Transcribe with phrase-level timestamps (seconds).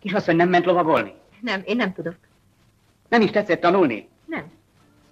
[0.00, 1.12] Kisasszony nem ment lovagolni?
[1.40, 2.14] Nem, én nem tudok.
[3.08, 4.08] Nem is tetszett tanulni?
[4.26, 4.44] Nem.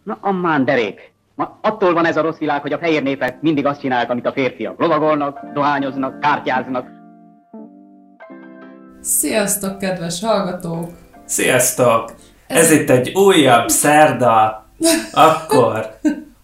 [0.03, 1.13] Na, ammán derék.
[1.35, 4.27] Ma attól van ez a rossz világ, hogy a fehér népek mindig azt csinálják, amit
[4.27, 4.81] a férfiak.
[4.81, 6.87] Lovagolnak, dohányoznak, kártyáznak.
[9.01, 10.91] Sziasztok, kedves hallgatók!
[11.25, 12.15] Sziasztok!
[12.47, 14.67] Ez, Ez itt egy újabb szerda,
[15.13, 15.99] akkor,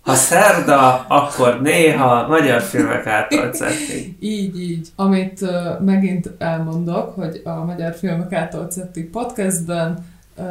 [0.05, 4.16] ha szerda, akkor néha magyar filmek által szettik.
[4.20, 4.88] Így, így.
[4.96, 10.06] Amit uh, megint elmondok, hogy a Magyar Filmek által szettik podcastben
[10.37, 10.45] uh,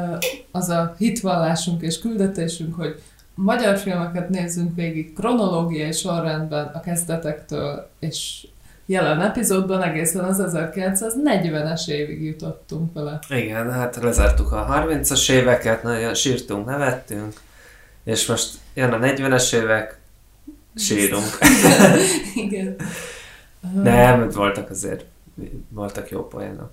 [0.52, 3.02] az a hitvallásunk és küldetésünk, hogy
[3.36, 8.48] magyar filmeket nézzünk végig kronológiai sorrendben a kezdetektől, és
[8.86, 13.20] jelen epizódban egészen az 1940-es évig jutottunk vele.
[13.30, 17.34] Igen, hát lezártuk a 30-as éveket, nagyon sírtunk, nevettünk,
[18.04, 20.00] és most jön a 40-es évek,
[20.76, 21.38] sírunk.
[22.46, 22.76] Igen.
[23.84, 25.06] Nem, voltak azért,
[25.70, 26.72] voltak jó poénok.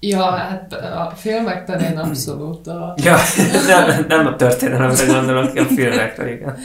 [0.00, 2.66] Ja, hát a filmek terén abszolút.
[2.66, 2.94] A...
[3.04, 3.16] Ja,
[3.66, 6.56] nem, nem a történelemre gondolok, a filmekre, igen.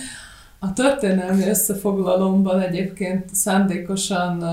[0.60, 4.44] A történelmi összefoglalomban egyébként szándékosan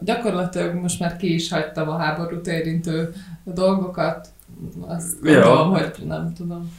[0.00, 4.28] gyakorlatilag most már ki is hagytam a háborút érintő dolgokat.
[4.86, 6.72] Azt gondolom, hogy nem tudom.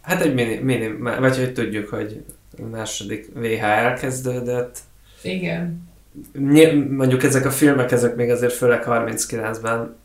[0.00, 2.22] Hát egy mini, mini vagy hogy tudjuk, hogy
[2.58, 4.78] a második VH elkezdődött.
[5.22, 5.88] Igen.
[6.90, 9.96] Mondjuk ezek a filmek, ezek még azért főleg 39-ben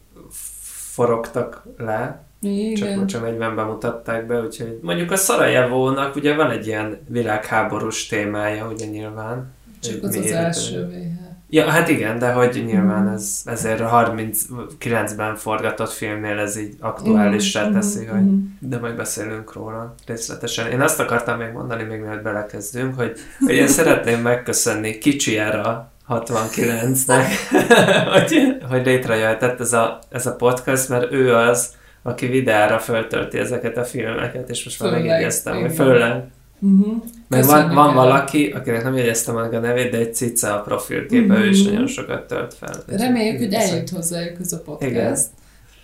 [0.94, 2.76] forogtak le, igen.
[2.76, 8.68] Csak, csak 40-ben mutatták be, úgyhogy mondjuk a Szarajevónak ugye van egy ilyen világháborús témája,
[8.68, 9.54] ugye nyilván.
[9.80, 11.25] Csak az az első VH.
[11.50, 13.14] Ja, hát igen, de hogy nyilván mm.
[13.14, 17.74] ez, ezért a 39-ben forgatott filmnél ez így aktuálisra mm.
[17.74, 18.10] teszi, mm.
[18.10, 18.24] hogy
[18.70, 20.72] de majd beszélünk róla részletesen.
[20.72, 27.26] Én azt akartam még mondani, még mielőtt belekezdünk, hogy, hogy én szeretném megköszönni Kicsiára 69-nek,
[28.14, 33.78] hogy, hogy létrejöhetett ez a, ez a podcast, mert ő az, aki videára föltölti ezeket
[33.78, 36.24] a filmeket, és most már megjegyeztem, hogy főleg.
[36.66, 37.04] Uh-huh.
[37.28, 41.34] Meg van, van valaki, akinek nem jegyeztem meg a nevét, de egy cica a profilképe,
[41.34, 41.46] uh-huh.
[41.46, 42.84] ő is nagyon sokat tölt fel.
[42.88, 44.92] Reméljük, hogy eljut hozzájuk ez a podcast.
[44.92, 45.18] Igen.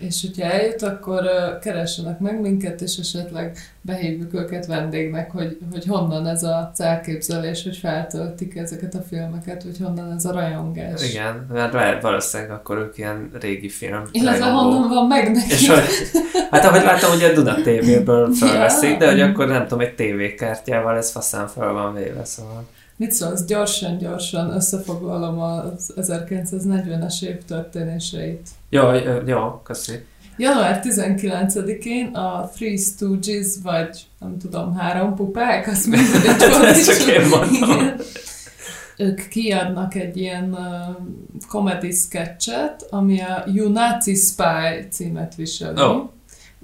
[0.06, 1.22] És hogyha eljut, akkor
[1.60, 7.76] keressenek meg minket, és esetleg behívjuk őket vendégnek, hogy, hogy honnan ez a elképzelés, hogy
[7.76, 11.10] feltöltik ezeket a filmeket, vagy honnan ez a rajongás.
[11.10, 14.02] Igen, mert valószínűleg akkor ők ilyen régi film.
[14.10, 15.52] Illetve honnan van meg neki.
[15.52, 15.80] És hogy,
[16.50, 18.98] hát ahogy láttam, hogy a Duna TV-ből felveszik, ja.
[18.98, 22.64] de hogy akkor nem tudom, egy tévékártyával ez faszán fel van véve, szóval.
[22.96, 28.48] Mit szólsz, gyorsan-gyorsan összefoglalom az 1940-es év történéseit.
[28.68, 28.82] Jó,
[29.26, 30.04] jó, köszi.
[30.36, 36.26] Január 19-én a Three Stooges, vagy nem tudom, három pupák, azt mindegy,
[36.64, 37.94] Ezt csak én mondom.
[38.96, 40.96] Ők kiadnak egy ilyen uh,
[41.48, 45.80] comedy sketchet, ami a You Nazi Spy címet viseli.
[45.82, 46.08] Oh.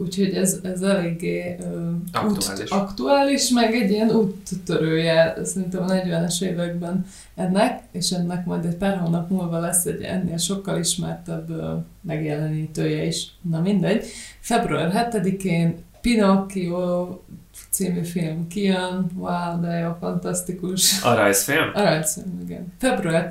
[0.00, 2.60] Úgyhogy ez, ez eléggé uh, aktuális.
[2.60, 8.76] Út, aktuális, meg egy ilyen úttörője szerintem a 40-es években ennek, és ennek majd egy
[8.76, 13.26] pár hónap múlva lesz egy ennél sokkal ismertebb uh, megjelenítője is.
[13.50, 14.06] Na mindegy.
[14.40, 17.08] Február 7-én Pinocchio
[17.70, 21.02] című film kijön, wow, de jó, fantasztikus.
[21.02, 21.70] A rajzfilm?
[21.74, 22.72] A rajzfilm, igen.
[22.78, 23.26] Február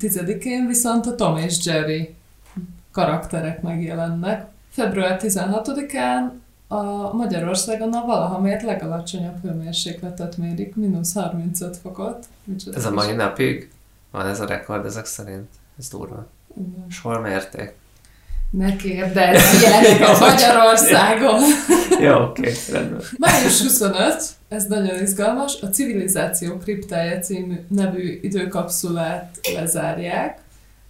[0.00, 2.14] 10-én viszont a Tom és Jerry
[2.90, 6.30] karakterek megjelennek, Február 16-án
[6.68, 12.26] a Magyarországon a valaha mért legalacsonyabb hőmérsékletet mérik, mínusz 35 fokot.
[12.74, 13.70] Ez a mai napig
[14.10, 15.48] van ez a rekord ezek szerint?
[15.78, 16.26] Ez durva.
[16.56, 16.86] Igen.
[16.88, 17.74] És hol mérték?
[18.50, 21.40] Ne kérdezz ilyenek Magyarországon.
[22.06, 23.00] Jó, oké, okay, rendben.
[23.18, 30.38] Május 25, ez nagyon izgalmas, a Civilizáció kriptája című nevű időkapszulát lezárják.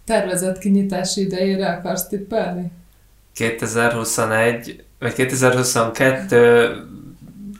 [0.04, 2.70] Tervezett kinyitási idejére akarsz tippelni?
[3.36, 6.86] 2021, vagy 2022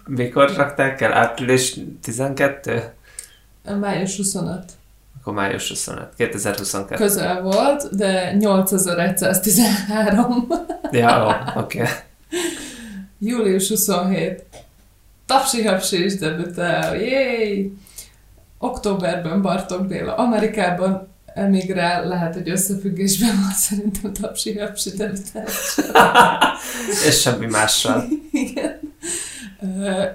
[0.07, 1.13] mikor rakták el?
[1.13, 2.95] Április 12?
[3.81, 4.63] Május 25.
[5.21, 6.09] Akkor május 25.
[6.17, 6.95] 2022.
[6.95, 10.49] Közel volt, de 8113.
[10.91, 11.81] ja, oké.
[11.81, 11.93] Okay.
[13.19, 14.45] Július 27.
[15.27, 17.73] Tapsi Hapsi is debütál, jéj!
[18.59, 24.91] Októberben Bartok Béla Amerikában emigrál, lehet, hogy összefüggésben van szerintem tapsi hapsi
[27.09, 28.05] És semmi mással.
[28.31, 28.95] Igen.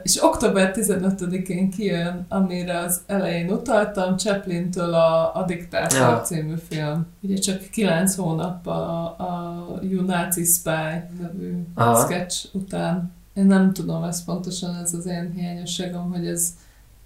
[0.03, 6.21] És október 15-én kijön, amire az elején utaltam, Chaplin-től a, a Diktátor ja.
[6.21, 7.07] című film.
[7.21, 12.05] Ugye csak kilenc hónappal a, a You Nazi Spy nevű Aha.
[12.05, 13.11] sketch után.
[13.33, 16.53] Én nem tudom, ez pontosan ez az én hiányosságom, hogy ez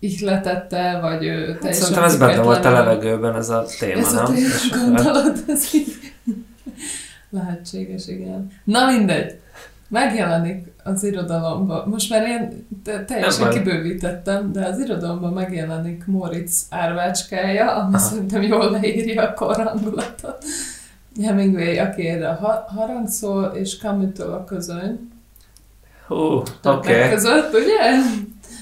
[0.06, 4.26] ihletette, vagy ő hát Szerintem ez benne volt a levegőben ez a téma, ez nem?
[4.26, 5.96] A téma, gondolod, ez így
[7.30, 8.52] lehetséges, igen.
[8.64, 9.40] Na mindegy.
[9.88, 12.68] megjelenik az irodalomban, most már ilyen
[13.06, 18.04] teljesen kibővítettem, de az irodalomban megjelenik Moritz árvácskája, ami Aha.
[18.04, 20.46] szerintem jól leírja a korrangulatot.
[21.24, 25.10] Hemingway, aki erre a harangszól, és camus a közöny.
[26.08, 26.48] Hú, oké.
[26.64, 27.10] Okay.
[27.10, 28.02] között, ugye?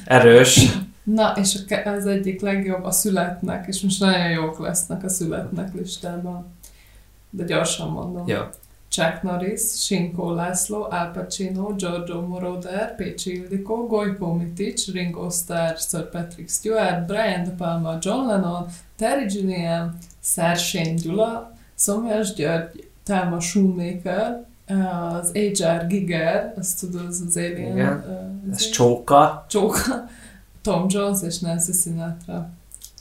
[0.05, 0.71] Erős.
[1.03, 6.45] Na, és az egyik legjobb a születnek, és most nagyon jók lesznek a születnek listában.
[7.29, 8.27] De gyorsan mondom.
[8.27, 8.49] Ja.
[8.93, 16.09] Chuck Norris, Sinkó László, Al Pacino, Giorgio Moroder, Pécsi Ildikó, Gojko Mitic, Ringo Starr, Sir
[16.09, 18.65] Patrick Stewart, Brian De Palma, John Lennon,
[18.95, 25.87] Terry Gilliam, Szársén Gyula, Szomjas György, Thelma Shoemaker, az H.R.
[25.87, 27.71] Giger, azt tudod, az az Alien.
[27.71, 28.03] Igen,
[28.45, 29.45] uh, ez Csóka.
[29.49, 30.07] Csóka.
[30.63, 32.49] Tom Jones és Nancy Sinatra.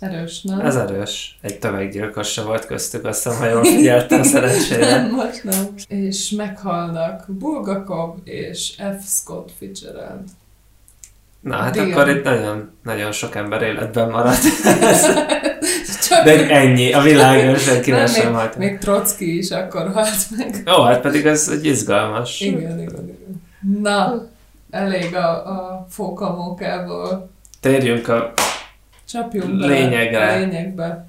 [0.01, 0.61] Erős, nem?
[0.61, 1.39] Ez erős.
[1.41, 4.91] Egy tömeggyilkos se volt köztük, azt hiszem, ha jól figyeltem szerencsére.
[4.91, 5.67] nem, most nem.
[5.89, 9.05] És meghalnak Bulgakov és F.
[9.07, 10.21] Scott Fitzgerald.
[11.41, 11.91] Na, hát Dion.
[11.93, 14.43] akkor itt nagyon, nagyon sok ember életben maradt.
[16.09, 18.57] Csak De ennyi, a világon senki nem sem halt.
[18.57, 20.63] Még Trotsky is akkor halt meg.
[20.79, 22.41] Ó, hát pedig ez egy izgalmas.
[22.41, 23.43] Igen, igen, igen.
[23.81, 24.27] Na,
[24.71, 27.31] elég a, a fókamókából.
[27.63, 28.33] Térjünk a
[29.09, 30.33] Csapjunk lényegre.
[30.33, 31.07] A lényegbe.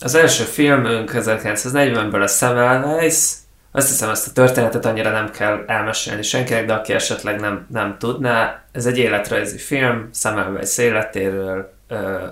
[0.00, 3.32] Az első filmünk 1940-ből a Semmelweis.
[3.72, 7.96] Azt hiszem, ezt a történetet annyira nem kell elmesélni senkinek, de aki esetleg nem, nem
[7.98, 8.62] tudná.
[8.72, 11.74] Ez egy életrajzi film, Semmelweis életéről.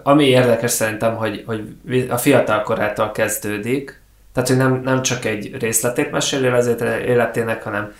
[0.02, 1.76] Ami érdekes szerintem, hogy, hogy
[2.10, 4.00] a fiatal korától kezdődik,
[4.32, 6.66] tehát, hogy nem, nem csak egy részletét meséli az
[7.06, 7.92] életének, hanem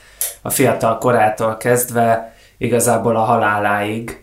[0.42, 4.21] a fiatal korától kezdve igazából a haláláig.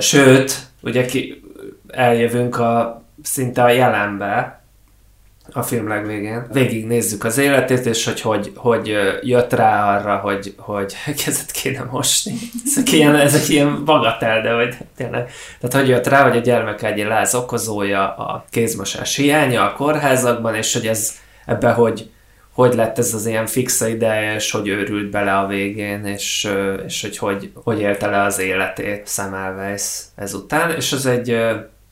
[0.00, 1.42] Sőt, ugye ki,
[1.88, 4.62] eljövünk a, szinte a jelenbe,
[5.52, 6.46] a film legvégén.
[6.52, 11.82] Végig nézzük az életét, és hogy hogy, hogy jött rá arra, hogy, hogy kezet kéne
[11.90, 12.34] mosni.
[12.66, 15.30] Ezek ilyen, ezek ilyen bagatel, de hogy tényleg.
[15.60, 20.54] Tehát hogy jött rá, hogy a gyermek egy láz okozója a kézmosás hiánya a kórházakban,
[20.54, 21.12] és hogy ez
[21.46, 22.10] ebbe hogy,
[22.52, 26.48] hogy lett ez az ilyen fixa ideje, és hogy őrült bele a végén, és,
[26.86, 31.36] és hogy, hogy hogy élte le az életét Semmelweis ezután, és ez egy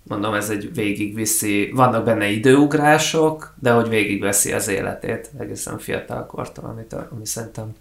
[0.03, 6.65] mondom, ez egy végigviszi, vannak benne időugrások, de hogy végigveszi az életét egészen fiatal kortól,
[6.65, 7.75] amit, ami szerintem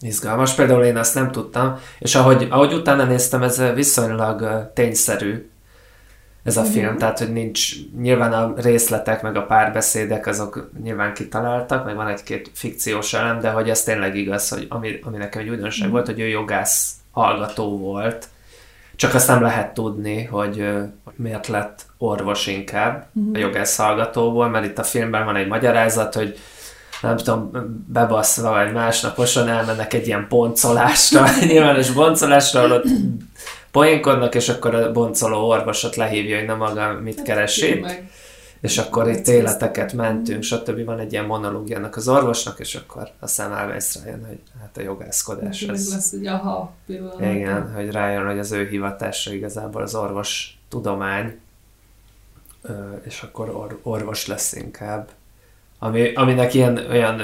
[0.00, 0.54] izgalmas.
[0.54, 5.48] Például én azt nem tudtam, és ahogy, ahogy utána néztem, ez viszonylag tényszerű
[6.42, 6.96] ez a film, mm-hmm.
[6.96, 12.50] tehát hogy nincs, nyilván a részletek, meg a párbeszédek, azok nyilván kitaláltak, meg van egy-két
[12.54, 15.92] fikciós elem, de hogy ez tényleg igaz, hogy ami, ami nekem egy újdonság mm-hmm.
[15.92, 18.28] volt, hogy ő jogász hallgató volt,
[18.96, 20.68] csak azt nem lehet tudni, hogy
[21.16, 23.34] miért lett orvos inkább uh-huh.
[23.34, 26.38] a jogász hallgatóból, mert itt a filmben van egy magyarázat, hogy
[27.02, 27.50] nem tudom,
[27.86, 32.84] bebaszva vagy másnaposan elmennek egy ilyen boncolásra, nyilvános boncolásra, ahol ott
[33.70, 37.84] poénkodnak, és akkor a boncoló orvosot lehívja, hogy nem maga mit hát, keresi
[38.60, 40.84] és akkor itt életeket mentünk, stb.
[40.84, 45.62] Van egy ilyen monológiának az orvosnak, és akkor aztán elvész rájön, hogy hát a jogászkodás.
[45.62, 47.20] Ez, lesz egy aha pillanat.
[47.20, 51.38] Igen, hogy rájön, hogy az ő hivatása igazából az orvos tudomány,
[53.02, 55.08] és akkor or, orvos lesz inkább.
[55.78, 57.20] Ami, aminek ilyen olyan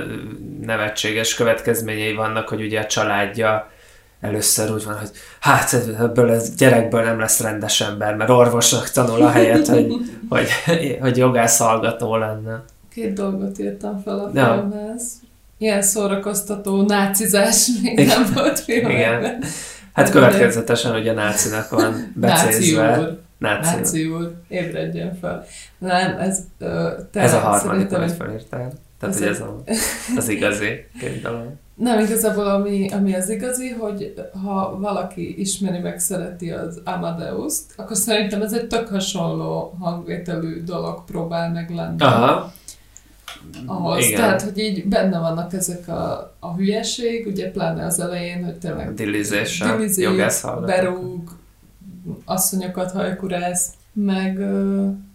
[0.61, 3.71] nevetséges következményei vannak, hogy ugye a családja
[4.21, 9.23] először úgy van, hogy hát ebből a gyerekből nem lesz rendes ember, mert orvosnak tanul
[9.23, 9.95] a helyet, hogy,
[10.29, 10.49] hogy,
[11.01, 12.63] hogy jogász hallgató lenne.
[12.95, 14.53] Két dolgot írtam fel a ja.
[14.53, 15.13] filmhez.
[15.59, 18.21] Ilyen szórakoztató nácizás még Igen.
[18.21, 19.25] nem volt filmekben.
[19.25, 19.45] Igen.
[19.93, 22.87] Hát következetesen ugye nácinak van becézve.
[22.87, 23.19] Náci úr.
[23.39, 24.35] Náci, úr.
[24.49, 25.45] Ébredjen fel.
[25.79, 26.39] Nem, ez...
[27.11, 28.73] Te ez a harmadik, amit felírtál.
[28.99, 29.63] Tehát, ez hogy ez a,
[30.17, 30.87] az igazi
[31.23, 31.53] dolog.
[31.75, 37.97] Nem, igazából ami, ami az igazi, hogy ha valaki ismeri meg szereti az Amadeus-t, akkor
[37.97, 42.03] szerintem ez egy tök hasonló hangvételű dolog próbál meg lenni.
[42.03, 42.53] Aha.
[43.67, 44.05] Ahhoz.
[44.05, 44.21] Igen.
[44.21, 48.95] Tehát, hogy így benne vannak ezek a, a hülyeség, ugye pláne az elején, hogy tényleg
[48.95, 49.63] dilizés,
[49.97, 51.31] jogász berúg,
[52.25, 54.39] asszonyokat hajkurász, meg,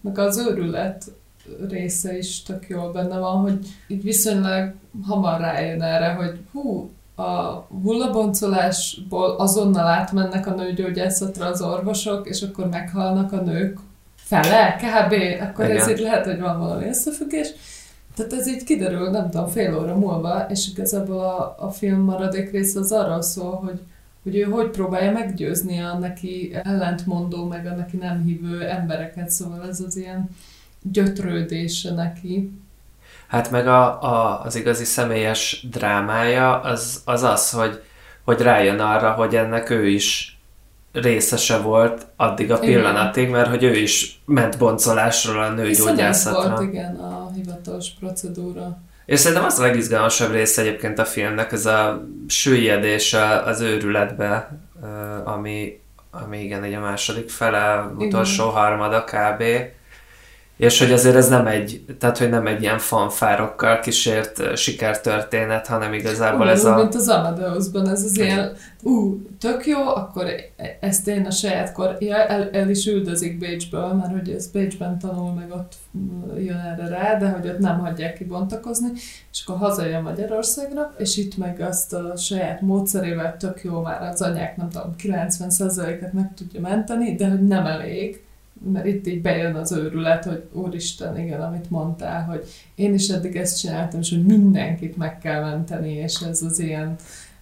[0.02, 1.04] meg az őrület
[1.70, 4.74] része is tök jól benne van, hogy így viszonylag
[5.08, 12.70] hamar rájön erre, hogy hú, a hullaboncolásból azonnal átmennek a nőgyógyászatra az orvosok, és akkor
[12.70, 13.78] meghalnak a nők
[14.16, 15.14] fele, kb.
[15.50, 15.78] Akkor Igen.
[15.78, 17.48] ez így lehet, hogy van valami összefüggés.
[18.16, 22.52] Tehát ez így kiderül, nem tudom, fél óra múlva, és igazából a, a film maradék
[22.52, 23.80] része az arról szól, hogy,
[24.24, 29.68] hogy ő hogy próbálja meggyőzni a neki ellentmondó, meg a neki nem hívő embereket, szóval
[29.68, 30.30] ez az ilyen
[30.82, 32.52] gyötrődése neki.
[33.28, 37.82] Hát meg a, a, az igazi személyes drámája az az, az hogy,
[38.24, 40.40] hogy rájön arra, hogy ennek ő is
[40.92, 43.36] részese volt addig a pillanatig, igen.
[43.36, 46.50] mert hogy ő is ment boncolásról a nőgyógyászatra.
[46.56, 48.78] volt, igen, a hivatalos procedúra.
[49.06, 54.58] És szerintem az a legizgalmasabb része egyébként a filmnek, ez a süllyedés az őrületbe,
[55.24, 58.56] ami, ami igen, egy a második fele, utolsó igen.
[58.56, 59.44] harmada kb
[60.62, 65.94] és hogy azért ez nem egy, tehát hogy nem egy ilyen fanfárokkal kísért sikertörténet, hanem
[65.94, 66.76] igazából Ugyan, ez a...
[66.76, 68.52] mint az Amadeusban, ez az ilyen,
[68.84, 70.26] ú, tök jó, akkor
[70.80, 75.00] ezt én a saját kor, ja, el, el is üldözik Bécsből, mert hogy ez Bécsben
[75.00, 75.74] tanul, meg ott
[76.38, 78.90] jön erre rá, de hogy ott nem hagyják kibontakozni,
[79.32, 84.22] és akkor hazajön Magyarországra, és itt meg azt a saját módszerével tök jó már az
[84.22, 88.22] anyák, nem tudom, 90%-et meg tudja menteni, de hogy nem elég,
[88.74, 93.36] mert itt így bejön az őrület, hogy úristen, igen, amit mondtál, hogy én is eddig
[93.36, 96.96] ezt csináltam, és hogy mindenkit meg kell menteni, és ez az ilyen,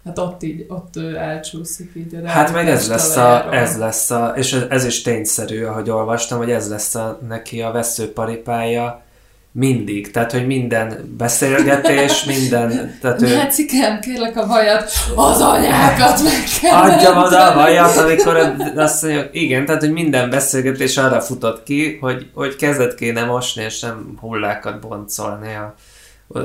[0.06, 4.34] hát ott így, ott elcsúszik így a Hát meg ez lesz, a, ez lesz a,
[4.36, 9.04] és ez is tényszerű, ahogy olvastam, hogy ez lesz a, neki a veszőparipája,
[9.52, 12.98] mindig, tehát, hogy minden beszélgetés, minden...
[13.02, 13.36] Tehát ő...
[13.36, 19.30] Mecikám, kérlek a vajat, az anyákat meg kell Adjam oda a vajat, amikor azt mondja,
[19.32, 24.18] igen, tehát, hogy minden beszélgetés arra futott ki, hogy, hogy kezet kéne mosni, és nem
[24.20, 25.76] hullákat boncolni a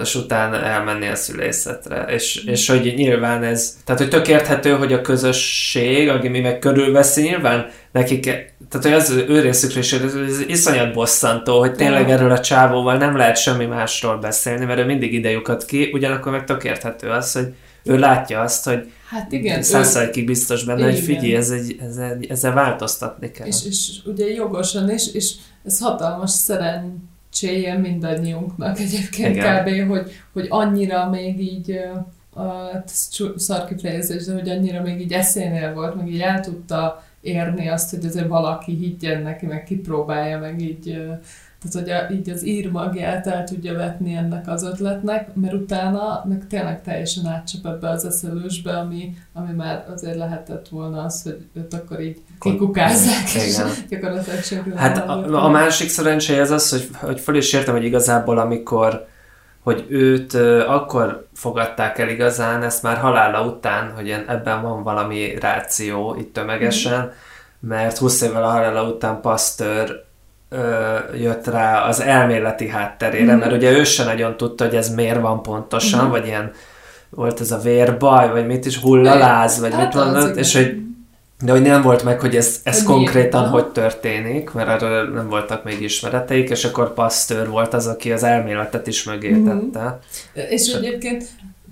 [0.01, 2.05] és utána elmenni a szülészetre.
[2.09, 6.59] És, és hogy nyilván ez, tehát hogy tök érthető, hogy a közösség, aki mi meg
[6.59, 8.23] körülveszi, nyilván nekik,
[8.69, 12.97] tehát hogy az ő részükre is ez, ez iszonyat bosszantó, hogy tényleg erről a csávóval
[12.97, 17.09] nem lehet semmi másról beszélni, mert ő mindig ide lyukat ki, ugyanakkor meg tök érthető
[17.09, 19.63] az, hogy ő látja azt, hogy Hát igen.
[19.63, 20.91] Százszerkig biztos benne, igen.
[20.91, 23.47] hogy figyelj, ez egy, ez egy, ezzel változtatni kell.
[23.47, 25.33] És, és ugye jogosan is, és
[25.65, 26.31] ez hatalmas
[27.35, 29.65] szerencséje mindannyiunknak egyébként igen.
[29.65, 31.81] kb., hogy, hogy annyira még így
[32.35, 32.83] a
[33.37, 37.91] szar kifejezés, de hogy annyira még így eszénél volt, meg így el tudta érni azt,
[37.91, 40.83] hogy azért valaki higgyen neki, meg kipróbálja, meg így,
[41.63, 46.25] tehát hogy a, így az ír magját el tudja vetni ennek az ötletnek, mert utána
[46.29, 51.47] meg tényleg teljesen átcsap ebbe az eszelősbe, ami, ami már azért lehetett volna az, hogy
[51.55, 53.57] őt akkor így kikukázzák, és
[53.91, 58.39] gyakorlatilag Hát a, a másik szerencséje az az, hogy, hogy föl is értem, hogy igazából
[58.39, 59.07] amikor
[59.65, 60.35] hogy őt
[60.67, 67.01] akkor fogadták el igazán, ezt már halála után, hogy ebben van valami ráció itt tömegesen,
[67.01, 67.69] mm.
[67.69, 70.05] mert 20 évvel a halála után Pasteur
[70.49, 73.39] ö, jött rá az elméleti hátterére, mm.
[73.39, 76.11] mert ugye ő sem nagyon tudta, hogy ez miért van pontosan, mm.
[76.11, 76.53] vagy ilyen
[77.11, 80.84] volt ez a vérbaj, vagy mit is, hullaláz, vagy hát mit mondott, és hogy
[81.45, 83.55] de hogy nem volt meg, hogy ez, ez hogy konkrétan miért?
[83.55, 88.23] hogy történik, mert erről nem voltak még ismereteik, és akkor Pasteur volt az, aki az
[88.23, 89.71] elméletet is mögé mm-hmm.
[89.71, 89.99] tette.
[90.33, 91.25] És, és egyébként,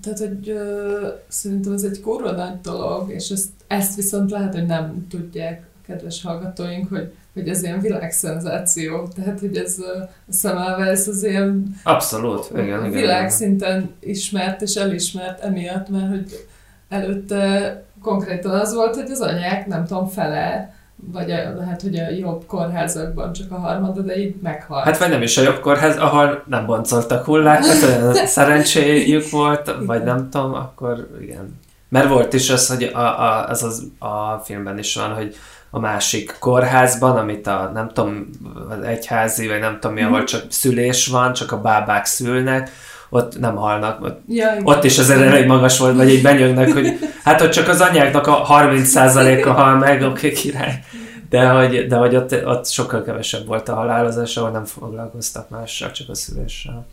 [0.03, 4.67] tehát, hogy ö, szerintem ez egy kurva nagy dolog, és ezt, ezt viszont lehet, hogy
[4.67, 11.25] nem tudják kedves hallgatóink, hogy, hogy ez ilyen világszenzáció, tehát hogy ez a Semmelweis az
[11.25, 13.93] ilyen Abszolút, igen, igen, világszinten igen.
[14.01, 16.47] ismert és elismert emiatt, mert hogy
[16.89, 20.75] előtte konkrétan az volt, hogy az anyák, nem tudom, fele,
[21.13, 24.85] vagy a, lehet, hogy a jobb kórházakban csak a harmada, de így meghalt.
[24.85, 30.05] Hát vagy nem is a jobb kórház, ahol nem boncoltak hullákat, olyan szerencséjük volt, vagy
[30.05, 31.61] nem tudom, akkor igen.
[31.89, 35.37] Mert volt is az, hogy a, a, az, az a filmben is van, hogy
[35.71, 38.29] a másik kórházban, amit a nem tudom,
[38.69, 40.27] az egyházi, vagy nem tudom mi, ahol mhm.
[40.27, 42.71] csak szülés van, csak a bábák szülnek,
[43.15, 44.03] ott nem halnak.
[44.03, 47.69] Ott, ja, ott is azért elég magas volt, vagy így benyögnek, hogy hát ott csak
[47.69, 50.85] az anyáknak a 30%-a hal meg, oké, okay, király.
[51.31, 55.91] De hogy, de hogy ott, ott sokkal kevesebb volt a halálozás, ahol nem foglalkoztak mással,
[55.91, 56.87] csak a szüléssel.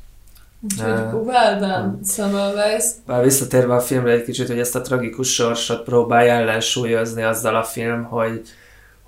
[0.64, 2.84] Úgyhogy well done, Semmelweis.
[3.24, 8.04] Visszatérve a filmre egy kicsit, hogy ezt a tragikus sorsot próbálja ellensúlyozni azzal a film,
[8.04, 8.42] hogy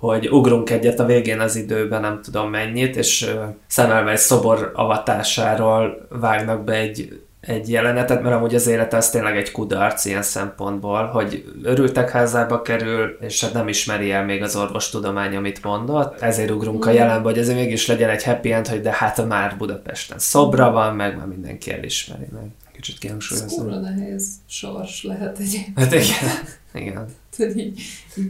[0.08, 3.30] hogy ugrunk egyet a végén az időben, nem tudom mennyit, és
[3.66, 9.50] Semmelweis szobor avatásáról vágnak be egy, egy jelenetet, mert amúgy az élete az tényleg egy
[9.50, 15.36] kudarc ilyen szempontból, hogy örültek házába kerül, és hát nem ismeri el még az orvostudomány,
[15.36, 16.88] amit mondott, ezért ugrunk mm.
[16.88, 20.70] a jelenbe, hogy ezért mégis legyen egy happy end, hogy de hát már Budapesten szobra
[20.70, 22.50] van, meg már mindenki elismeri meg.
[22.72, 23.68] Kicsit kihangsúlyozom.
[23.68, 25.64] Ez nehéz sors lehet egy.
[25.76, 26.30] Hát igen,
[26.74, 27.20] igen.
[27.36, 27.80] Tehát így,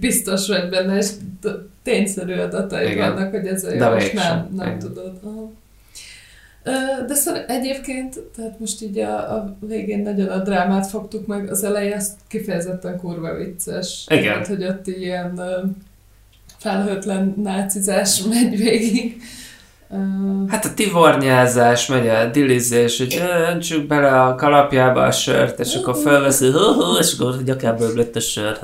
[0.01, 1.09] biztos vagy benne, és
[1.83, 4.79] tényszerű adatai vannak, hogy ez a jó, és nem, nem Igen.
[4.79, 5.21] tudod.
[5.23, 5.53] Aha.
[7.07, 11.65] De szóval egyébként, tehát most így a, a végén nagyon a drámát fogtuk meg, az
[11.65, 14.07] eleje az kifejezetten kurva vicces.
[14.09, 14.23] Igen.
[14.23, 15.41] Tehát, hogy ott ilyen
[16.59, 19.23] felhőtlen nácizás megy végig.
[20.49, 25.97] Hát a tivornyázás, megy a dilizés, hogy öntsük bele a kalapjába a sört, és akkor
[26.03, 26.47] felveszi,
[27.01, 28.59] és akkor gyakából lett a sör.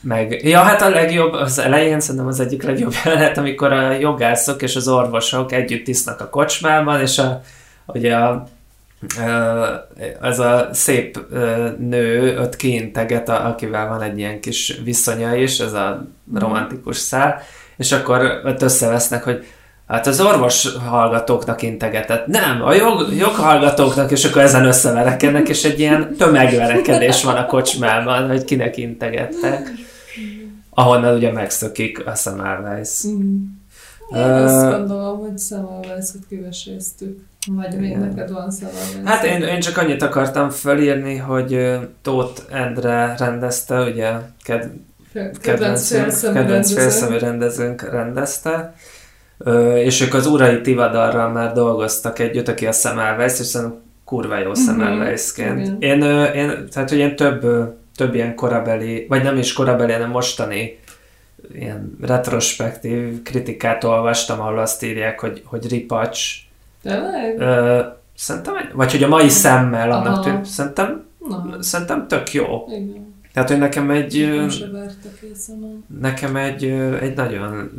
[0.00, 4.62] Meg, ja, hát a legjobb, az elején szerintem az egyik legjobb jelenet, amikor a jogászok
[4.62, 7.40] és az orvosok együtt isznak a kocsmában, és a,
[7.86, 8.48] ugye a,
[10.22, 11.18] ez a szép
[11.78, 17.42] nő ott kiinteget, akivel van egy ilyen kis viszonya is, ez a romantikus szál,
[17.76, 19.46] és akkor ott összevesznek, hogy
[19.88, 22.26] Hát az orvos hallgatóknak integetett.
[22.26, 28.28] Nem, a jog, joghallgatóknak, és akkor ezen összeverekednek, és egy ilyen tömegverekedés van a kocsmában,
[28.28, 29.70] hogy kinek integettek.
[30.70, 33.06] Ahonnan ugye megszökik a Semmelweis.
[33.06, 33.36] Mm.
[34.14, 37.18] Én uh, azt gondolom, hogy Semmelweis-ot kiveséztük.
[37.46, 38.94] Vagy még neked van Semmelweis.
[39.04, 44.70] Hát én, én csak annyit akartam felírni, hogy Tóth Endre rendezte, ugye ked,
[45.40, 45.90] kedvenc,
[46.32, 48.74] kedvenc félszemű rendezőnk rendezte
[49.74, 54.60] és ők az Urai Tivadarral már dolgoztak együtt, aki a és szerintem kurva jó mhm.
[54.60, 55.58] Semmelweisként.
[55.58, 55.80] Mm-hmm.
[55.80, 56.02] Én,
[56.34, 57.46] én, tehát, hogy én több,
[57.96, 60.78] több ilyen korabeli, vagy nem is korabeli, hanem mostani
[61.52, 66.30] ilyen retrospektív kritikát olvastam, ahol azt írják, hogy, hogy ripacs.
[66.82, 67.40] Tényleg?
[67.40, 67.80] Ö,
[68.14, 71.04] szerintem, vagy hogy a mai szemmel annak tűnt, szerintem,
[71.60, 72.64] szerintem tök jó.
[72.68, 73.16] Igen.
[73.38, 74.14] Tehát, hogy nekem egy...
[76.00, 76.64] Nekem egy,
[77.00, 77.70] egy nagyon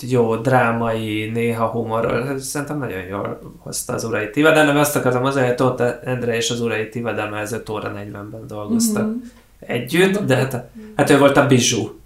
[0.00, 5.38] jó drámai, néha humor, szerintem nagyon jól hozta az Urai Tivadar, nem azt akartam az
[5.38, 9.18] hogy Tóth Endre és az Urai Tivadar már ez 5 óra 40-ben dolgoztak mm-hmm.
[9.58, 11.98] együtt, de hát, hát ő volt a Bizsú.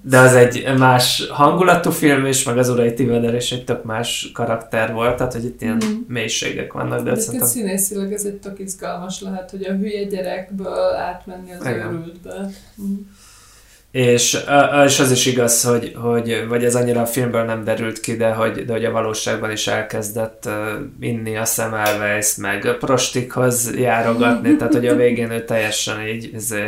[0.00, 4.30] De az egy más hangulatú film, és meg az Urai Tiveder és egy tök más
[4.34, 5.98] karakter volt, tehát hogy itt ilyen mm.
[6.08, 7.02] mélységek vannak.
[7.02, 7.48] De, de szerintem...
[7.48, 12.50] színészileg ez egy tök izgalmas lehet, hogy a hülye gyerekből átmenni az őrültbe.
[12.82, 12.94] Mm.
[13.90, 14.38] És,
[14.86, 18.32] és az is igaz, hogy, hogy, vagy ez annyira a filmből nem derült ki, de
[18.32, 20.48] hogy, de hogy a valóságban is elkezdett
[21.00, 26.62] inni a Semmelweis, meg prostikhoz járogatni, tehát hogy a végén ő teljesen így izé,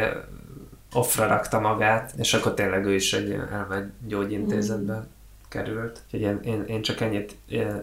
[0.96, 5.02] offra rakta magát, és akkor tényleg ő is egy elmegy gyógyintézetbe mm.
[5.48, 6.00] került.
[6.04, 7.36] Úgyhogy én, én, én csak ennyit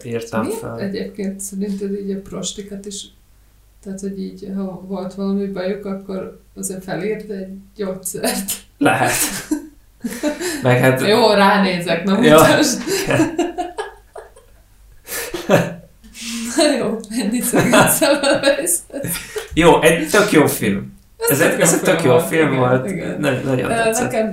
[0.03, 0.53] írtam Mi?
[0.53, 0.79] fel.
[0.79, 3.05] Egyébként szerinted így a prostikat is,
[3.83, 8.51] tehát hogy így, ha volt valami bajuk, akkor azért felírt egy gyógyszert.
[8.77, 9.13] Lehet.
[10.63, 11.07] Meg hát...
[11.07, 12.81] Jó, ránézek, na mutasd.
[16.57, 18.19] Na jó, ennyit szögetszem
[19.53, 20.93] Jó, egy tök jó film.
[21.29, 22.89] Ez, ez, ez egy tök jó film igen, volt.
[22.89, 23.19] Igen.
[23.19, 24.31] Nagy, nagyon Nekem,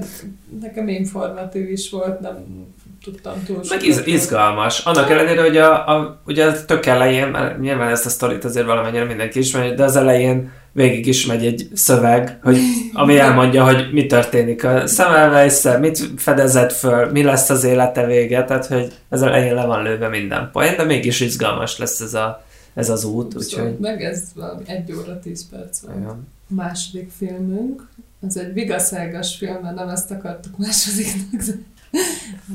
[0.60, 2.68] nekem informatív is volt, nem
[3.04, 4.84] tudtam túl Meg iz, izgalmas.
[4.84, 8.66] Annak ellenére, hogy a, a, ugye a tök elején, mert nyilván ezt a sztorit azért
[8.66, 12.58] valamennyire mindenki ismeri, de az elején végig is megy egy szöveg, hogy,
[12.92, 18.44] ami elmondja, hogy mi történik a semmelweis mit fedezett föl, mi lesz az élete vége,
[18.44, 22.44] tehát hogy az elején le van lőve minden poén, de mégis izgalmas lesz ez, a,
[22.74, 23.34] ez az út.
[23.34, 23.76] Úgyhogy...
[23.78, 26.00] Meg ez valami egy óra, tíz perc van.
[26.00, 27.88] Igen második filmünk.
[28.26, 31.52] Ez egy vigaszágas film, mert nem ezt akartuk másodiknak, de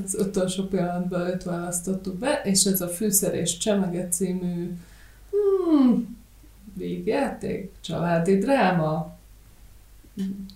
[0.03, 4.77] az utolsó pillanatban őt választottuk be, és ez a Fűszer és Csemege című
[5.29, 6.17] hmm,
[6.73, 9.17] végjáték, családi dráma.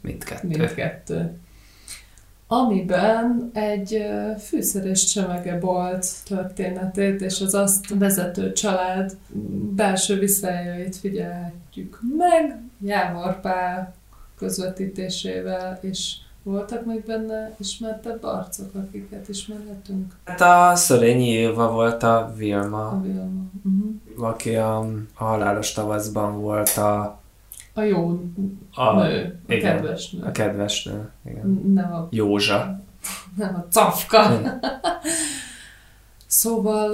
[0.02, 0.48] Mindkettő.
[0.48, 1.38] Mindkettő.
[2.52, 4.06] Amiben egy
[4.40, 9.18] fűszer és csemege bolt történetét és az azt vezető család
[9.76, 13.94] belső viszályait figyelhetjük meg, Jávor Pál
[14.38, 20.16] közvetítésével, és voltak még benne ismertebb arcok, akiket ismerhetünk?
[20.24, 22.88] Hát a Szörényi Éva volt a Vilma.
[22.88, 23.44] A Vilma.
[23.66, 24.30] Uh-huh.
[24.30, 24.80] Aki a,
[25.14, 27.20] a Halálos Tavaszban volt a...
[27.74, 28.22] A jó
[28.74, 30.24] a, nő, a igen, kedves nő.
[30.24, 31.72] A kedves nő, igen.
[31.74, 32.08] Nem a...
[32.12, 32.84] Józsa.
[33.38, 34.42] Nem a cafka.
[36.28, 36.92] szóval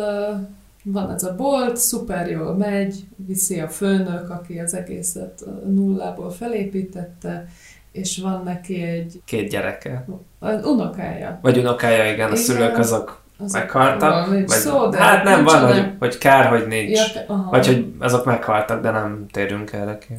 [0.83, 7.47] van ez a bolt, szuper jól megy, viszi a főnök, aki az egészet nullából felépítette,
[7.91, 9.21] és van neki egy...
[9.25, 10.05] Két gyereke.
[10.39, 11.39] Az unokája.
[11.41, 12.31] Vagy unokája, igen, igen.
[12.31, 14.27] a szülők azok, azok meghaltak.
[14.27, 17.13] Vagy, szó, de hát nem, van, hogy, hogy kár, hogy nincs.
[17.13, 20.13] Ja, vagy hogy azok meghaltak, de nem térünk erre ki.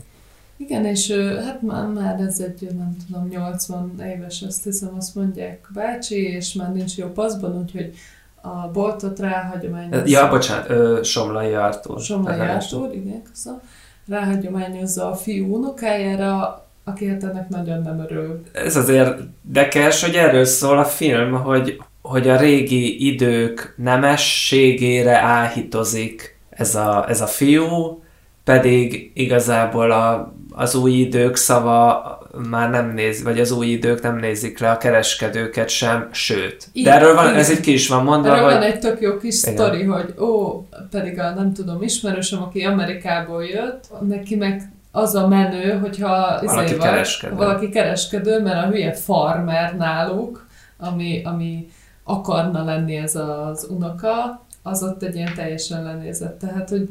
[0.56, 1.10] Igen, és
[1.44, 6.52] hát már, már ez egy, nem tudom, 80 éves, azt hiszem, azt mondják bácsi, és
[6.52, 7.94] már nincs jó paszban, úgyhogy
[8.40, 10.02] a boltot ráhagyományozza.
[10.06, 12.00] Ja, bocsánat, ö, Somlai Artúr.
[12.00, 13.60] Somlai Artúr, igen, köszönöm.
[14.08, 18.42] Ráhagyományozza a fiú unokájára, aki hát ennek nagyon nem örül.
[18.52, 26.38] Ez azért érdekes, hogy erről szól a film, hogy, hogy a régi idők nemességére áhítozik
[26.50, 28.02] ez a, ez a fiú,
[28.44, 34.16] pedig igazából a, az új idők szava már nem néz, vagy az új idők nem
[34.16, 36.68] nézik le a kereskedőket sem, sőt.
[36.82, 38.52] De erről van, ez itt ki is van mondva, Erről hogy...
[38.52, 43.44] van egy tök jó kis sztori, hogy ó, pedig a nem tudom, ismerősöm, aki Amerikából
[43.44, 47.34] jött, neki meg az a menő, hogyha Valaki izéval- kereskedő.
[47.34, 50.46] valaki kereskedő, mert a hülye farmer náluk,
[50.78, 51.68] ami, ami
[52.04, 56.38] akarna lenni ez az unoka, az ott egy ilyen teljesen lenézett.
[56.38, 56.88] Tehát, hogy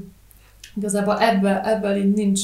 [0.75, 2.41] igazából ebben, ebben így nincs,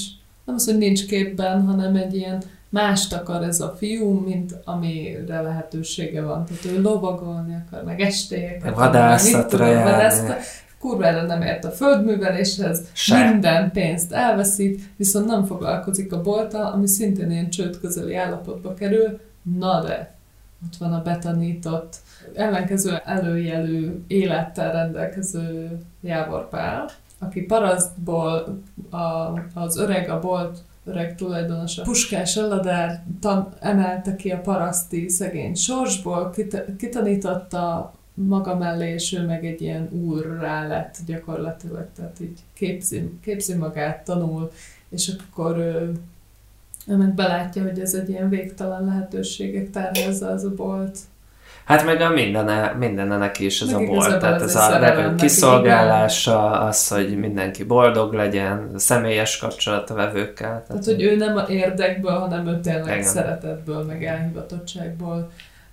[0.51, 5.41] nem az, hogy nincs képben, hanem egy ilyen mást akar ez a fiú, mint amire
[5.41, 6.45] lehetősége van.
[6.45, 8.75] Tehát ő lovagolni akar, meg estélyeket.
[8.75, 10.35] Vadászatra vadászatra.
[10.79, 13.29] Kurvára nem ért a földműveléshez, Se.
[13.29, 19.19] minden pénzt elveszít, viszont nem foglalkozik a bolttal, ami szintén ilyen csőd közeli állapotba kerül,
[19.57, 20.15] na de
[20.65, 21.95] ott van a betanított,
[22.33, 26.89] ellenkező előjelű élettel rendelkező Jávor Pál,
[27.21, 28.97] aki parasztból a,
[29.53, 36.29] az öreg, a bolt öreg tulajdonosa, Puskás Aladár tan- emelte ki a paraszti szegény sorsból,
[36.29, 43.11] kit- kitanította maga mellé, és ő meg egy ilyen úrrá lett gyakorlatilag, tehát így képzi,
[43.21, 44.51] képzi magát, tanul,
[44.89, 45.91] és akkor ő,
[46.87, 50.97] ő meg belátja, hogy ez egy ilyen végtelen lehetőségek tárházza az a bolt.
[51.71, 55.15] Hát meg a mindene, mindene neki is ez Meg a igazából Tehát ez a levő
[55.15, 60.63] kiszolgálása, az, hogy mindenki boldog legyen, személyes kapcsolat a vevőkkel.
[60.67, 63.03] Tehát, hogy ő nem a érdekből, hanem ő tényleg Igen.
[63.03, 65.31] szeretetből, meg elhivatottságból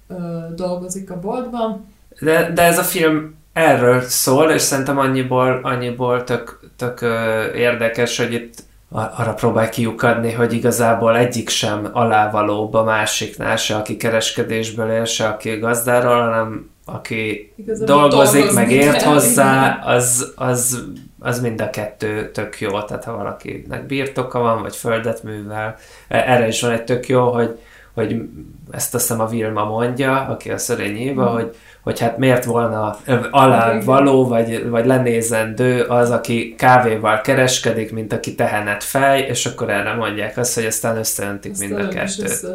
[0.09, 0.15] ö,
[0.55, 1.87] dolgozik a boltban.
[2.21, 8.19] De, de ez a film erről szól, és szerintem annyiból, annyiból tök, tök ö, érdekes,
[8.19, 14.91] hogy itt arra próbál kiukadni, hogy igazából egyik sem alávalóbb a másiknál, se aki kereskedésből
[14.91, 20.85] él, se aki gazdáról, hanem aki Igazából dolgozik, dolgozni meg ért hozzá, az, az,
[21.21, 22.83] az mind a kettő tök jó.
[22.83, 25.77] Tehát ha valakinek birtoka van, vagy földet művel,
[26.09, 27.59] e- erre is van egy tök jó, hogy,
[27.95, 28.23] hogy
[28.71, 31.35] ezt azt hiszem a Vilma mondja, aki a Szörényi Éva, Mm.
[31.35, 32.99] hogy, hogy hát miért volna
[33.31, 39.71] alá való, vagy, vagy lenézendő az, aki kávéval kereskedik, mint aki tehenet fej, és akkor
[39.71, 42.47] erre mondják azt, hogy aztán összeöntik Aztán mind a kettőt.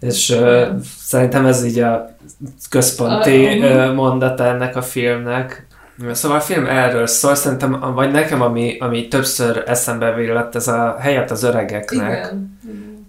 [0.00, 0.66] És ö,
[0.98, 2.16] szerintem ez így a
[2.70, 3.94] központi ö, mhm.
[3.94, 5.66] mondata ennek a filmnek.
[6.12, 10.96] Szóval a film erről szól, szerintem, vagy nekem, ami, ami többször eszembe villett, ez a
[11.00, 12.58] helyet az öregeknek Igen.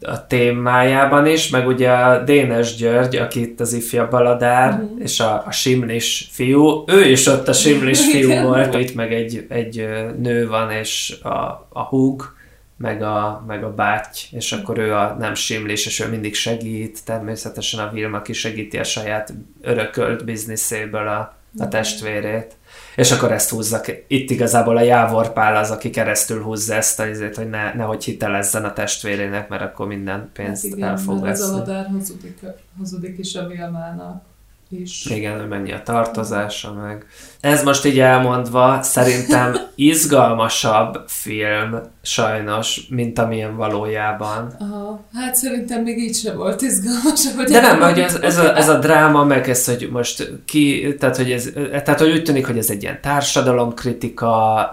[0.01, 5.01] A témájában is, meg ugye a Dénes György, aki itt az ifjabb baladár, Mhm.
[5.01, 9.45] és a, a simlis fiú, ő is ott a simlis fiú volt, itt meg egy,
[9.49, 9.87] egy
[10.19, 12.35] nő van, és a, a húg,
[12.77, 17.05] meg a, meg a báty, és akkor ő a nem simlis, és ő mindig segít,
[17.05, 22.55] természetesen a Vilma kisegíti a saját örökölt bizniszéből a, a testvérét.
[22.95, 24.03] És akkor ezt húzza ki.
[24.07, 28.65] Itt igazából a Jávor Pál az, aki keresztül húzza ezt, azért, hogy ne, nehogy hitelezzen
[28.65, 31.55] a testvérének, mert akkor minden pénzt hát igen, el fog veszni.
[31.55, 32.39] Aladár hazudik,
[32.77, 34.23] hazudik is a Vilmának
[34.69, 35.05] is.
[35.05, 37.05] Igen, hogy mennyi a tartozása meg.
[37.41, 44.55] Ez most így elmondva szerintem izgalmasabb film sajnos, mint amilyen valójában.
[44.59, 48.57] Aha, hát szerintem még így sem volt izgalmas, hogy De nem, hogy ez, ez, a,
[48.57, 52.45] ez a dráma, meg ez, hogy most ki, tehát hogy, ez, tehát hogy úgy tűnik,
[52.45, 54.69] hogy ez egy ilyen társadalomkritika,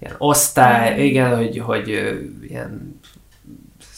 [0.00, 1.00] ilyen osztály, Mhm.
[1.02, 1.88] igen, hogy, hogy
[2.48, 2.97] ilyen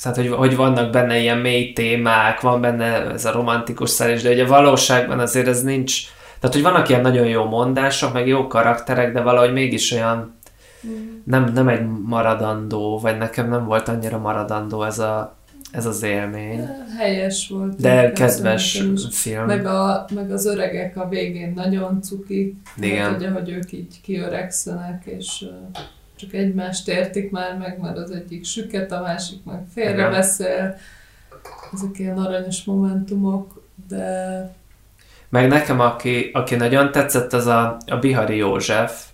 [0.02, 4.30] tehát, hogy, hogy vannak benne ilyen mély témák, van benne ez a romantikus szerés, de
[4.30, 6.02] ugye a valóságban azért ez nincs,
[6.40, 10.38] tehát, hogy vannak ilyen nagyon jó mondások, meg jó karakterek, de valahogy mégis olyan
[11.24, 15.36] nem, nem egy maradandó, vagy nekem nem volt annyira maradandó ez, a,
[15.72, 16.68] ez az élmény.
[16.98, 17.80] Helyes volt.
[17.80, 19.44] De kedves film.
[19.44, 22.56] Meg, a, meg az öregek a végén nagyon cuki.
[22.80, 23.04] Igen.
[23.04, 25.44] Hát ugye, hogy ők így kiöregszenek, és
[26.20, 30.76] csak egymást értik már meg, mert az egyik süket, a másik meg félrebeszél.
[31.72, 34.54] Ezek ilyen aranyos momentumok, de
[35.28, 39.04] Meg nekem, aki, aki nagyon tetszett, az a, a Bihari József,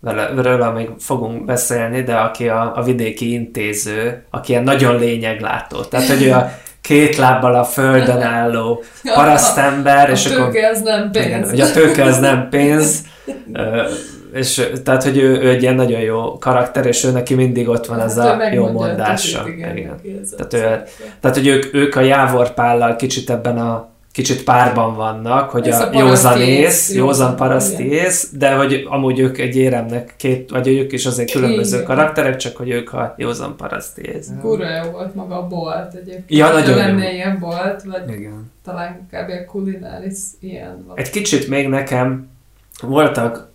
[0.00, 5.80] vele, még fogunk beszélni, de aki a, a vidéki intéző, aki ilyen nagyon lényeglátó.
[5.80, 8.82] Tehát, hogy ő a két lábbal a földön álló
[9.14, 10.50] parasztember, a és akkor...
[10.50, 11.26] tőke az nem pénz.
[11.26, 13.02] Igen, hogy a tőke az nem pénz,
[14.32, 17.86] és tehát, hogy ő, ő egy ilyen nagyon jó karakter, és ő neki mindig ott
[17.86, 19.48] van ez Hát a jó mondása.
[19.48, 20.00] igen, Igen.
[20.36, 20.88] Tehát ő-.
[21.20, 25.80] Tehát, hogy ők, ők a Jávor Pállal kicsit ebben a kicsit párban vannak, hogy Ez
[25.80, 30.68] a, a józan ész, józan paraszti ész, de hogy amúgy ők egy éremnek két, vagy
[30.68, 31.86] ők is azért különböző Igen.
[31.86, 34.28] karakterek, csak hogy ők a józan paraszti ész.
[34.40, 36.24] Kurva jó volt maga a bolt egyébként.
[36.30, 36.76] Ja, nagyon jó.
[36.76, 38.50] lenne ilyen bolt, vagy Igen.
[38.64, 39.30] talán kb.
[39.30, 40.86] a kulináris ilyen.
[40.94, 42.28] Egy kicsit még nekem
[42.82, 43.50] voltak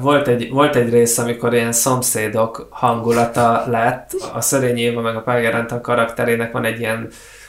[0.00, 4.10] volt egy, volt egy rész, amikor ilyen szomszédok hangulata lett.
[4.34, 7.08] A Szörény Éva meg a Páger a karakterének van egy ilyen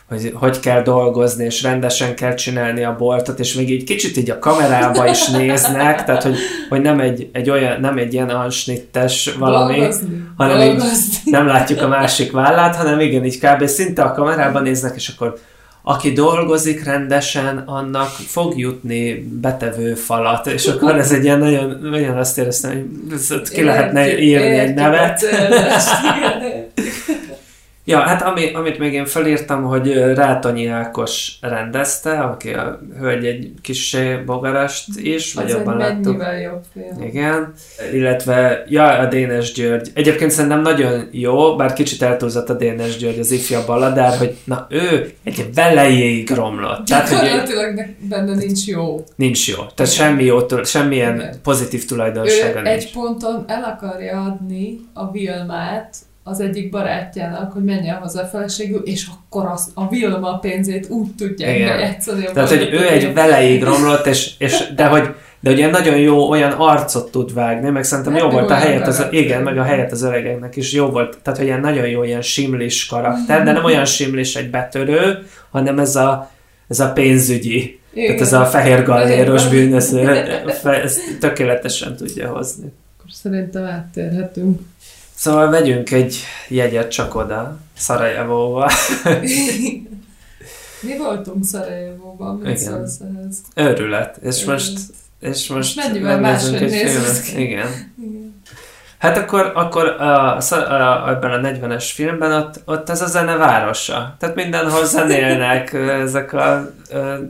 [0.09, 4.29] hogy hogy kell dolgozni, és rendesen kell csinálni a boltot, és még így kicsit így
[4.29, 6.35] a kamerába is néznek, tehát hogy,
[6.69, 11.13] hogy nem, egy, egy olyan, nem egy ilyen ansnittes valami, dolgozni, hanem dolgozni.
[11.25, 13.65] így nem látjuk a másik vállát, hanem igen, így kb.
[13.65, 15.37] szinte a kamerába néznek, és akkor
[15.85, 22.17] aki dolgozik rendesen, annak fog jutni betevő falat, és akkor ez egy ilyen nagyon, nagyon
[22.17, 25.25] azt éreztem, hogy ezt ki lehetne írni egy nevet.
[27.85, 33.51] Ja, hát ami, amit még én felírtam, hogy Rátonyi Ákos rendezte, aki a hölgy egy
[33.61, 36.23] kis bogarast is, vagy abban láttuk.
[36.43, 37.01] jobb film.
[37.07, 37.53] Igen,
[37.93, 39.89] illetve, ja, a Dénes György.
[39.93, 44.67] Egyébként szerintem nagyon jó, bár kicsit eltúlzott a Dénes György, az ifja baladár, hogy na
[44.69, 46.85] ő egy velejéig romlott.
[46.85, 49.03] Tehát, hogy benne nincs jó.
[49.15, 49.63] Nincs jó.
[49.75, 51.35] Tehát semmi jó, semmilyen Igen.
[51.43, 52.83] pozitív tulajdonsága ő nincs.
[52.83, 58.81] egy ponton el akarja adni a Vilmát, az egyik barátjának, hogy menjen haza a feleségül,
[58.85, 62.25] és akkor az, a Vilma pénzét úgy tudja bejátszani.
[62.33, 66.51] Tehát, hogy ő egy veleig romlott, és, és de hogy de ugye nagyon jó olyan
[66.51, 69.91] arcot tud vágni, meg szerintem hát jó volt a helyet, az, igen, meg a helyet
[69.91, 73.63] az öregeknek is jó volt, tehát hogy ilyen nagyon jó ilyen simlis karakter, de nem
[73.63, 76.31] olyan simlis egy betörő, hanem ez a,
[76.67, 78.05] ez a pénzügyi, igen.
[78.05, 80.09] tehát ez a fehér galléros bűnöző,
[80.63, 82.71] ezt tökéletesen tudja hozni.
[82.97, 84.59] Akkor szerintem áttérhetünk
[85.15, 88.69] Szóval vegyünk egy jegyet csak oda, Szarajevóval.
[90.81, 93.41] Mi voltunk Szarajevóban, mit szólsz ehhez?
[93.55, 94.17] Őrület.
[94.21, 94.59] És Őrület.
[94.59, 94.79] most,
[95.19, 97.27] és most, mennyivel máshogy egy filmet.
[97.35, 97.67] Igen.
[98.01, 98.41] Igen.
[98.97, 104.15] Hát akkor, akkor a, a, ebben a 40-es filmben ott, ott ez a zene városa.
[104.19, 106.69] Tehát mindenhol zenélnek ezek a, a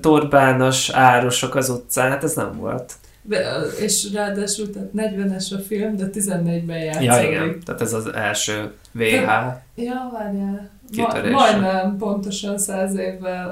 [0.02, 2.10] turbános árusok az utcán.
[2.10, 2.93] Hát ez nem volt.
[3.26, 7.08] De, és ráadásul tehát 40-es a film, de 14-ben játszódik.
[7.08, 7.60] Ja, igen.
[7.66, 9.30] Tehát ez az első VH.
[9.76, 10.70] Ja, várjál.
[10.96, 13.50] Ma, majdnem pontosan száz évvel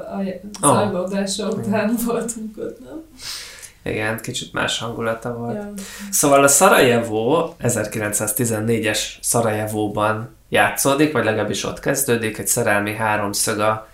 [0.62, 1.58] a zajlódása oh.
[1.58, 3.04] után voltunk ott, nem?
[3.84, 5.56] Igen, kicsit más hangulata volt.
[5.56, 5.74] Ja.
[6.10, 13.88] Szóval a Szarajevó 1914-es Szarajevóban játszódik, vagy legalábbis ott kezdődik, egy szerelmi háromszög a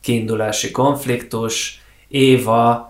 [0.00, 2.87] kiindulási konfliktus, Éva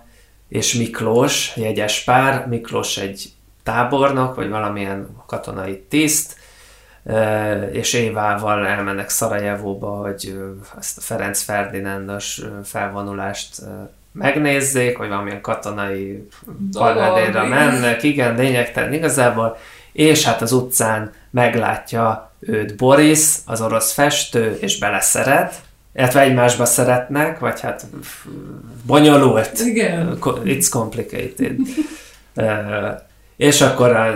[0.48, 3.32] és Miklós, jegyes pár, Miklós egy
[3.62, 6.36] tábornok, vagy valamilyen katonai tiszt,
[7.72, 10.38] és Évával elmennek Szarajevóba, hogy
[10.78, 13.62] ezt a Ferenc Ferdinándos felvonulást
[14.12, 16.28] megnézzék, vagy valamilyen katonai
[16.72, 19.56] parádéra mennek, igen, lényegtelen igazából,
[19.92, 25.54] és hát az utcán meglátja őt Boris, az orosz festő, és beleszeret,
[25.98, 27.86] illetve egymásba szeretnek, vagy hát
[28.86, 29.50] bonyolult.
[29.58, 30.18] Igen.
[30.44, 31.56] It's complicated.
[33.36, 34.14] és akkor a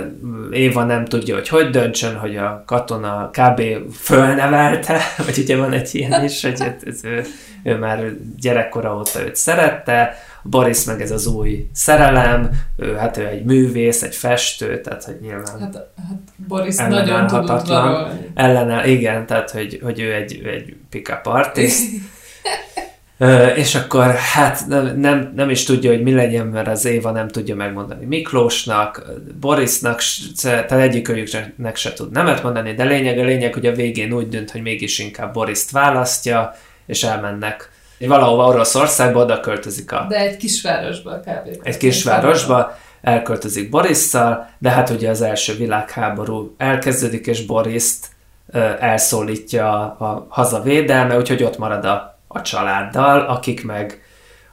[0.50, 3.62] Éva nem tudja, hogy hogy döntsön, hogy a katona kb.
[3.92, 7.24] fölnevelte, vagy ugye van egy ilyen is, hogy ez, ő,
[7.62, 13.26] ő már gyerekkora óta őt szerette, Boris meg ez az új szerelem, ő, hát ő
[13.26, 15.74] egy művész, egy festő, tehát hogy nyilván Hát,
[16.08, 17.68] hát Boris nagyon tudott
[18.34, 21.82] Ellene, igen, tehát hogy, hogy ő egy, egy pick-up artist,
[23.54, 27.28] és akkor hát nem, nem, nem is tudja, hogy mi legyen, mert az Éva nem
[27.28, 29.06] tudja megmondani Miklósnak,
[29.40, 30.00] Borisnak,
[30.42, 34.50] tehát egyikőjüknek se tud nemet mondani, de lényeg a lényeg, hogy a végén úgy dönt,
[34.50, 36.54] hogy mégis inkább Boriszt választja,
[36.86, 37.70] és elmennek
[38.08, 40.06] valahova Oroszországba, oda költözik a...
[40.08, 41.58] De egy kisvárosba kb.
[41.62, 48.06] Egy kisvárosba, elköltözik Borisszal, de hát ugye az első világháború elkezdődik, és Boriszt
[48.80, 54.01] elszólítja a, a hazavédelme, úgyhogy ott marad a a családdal, akik meg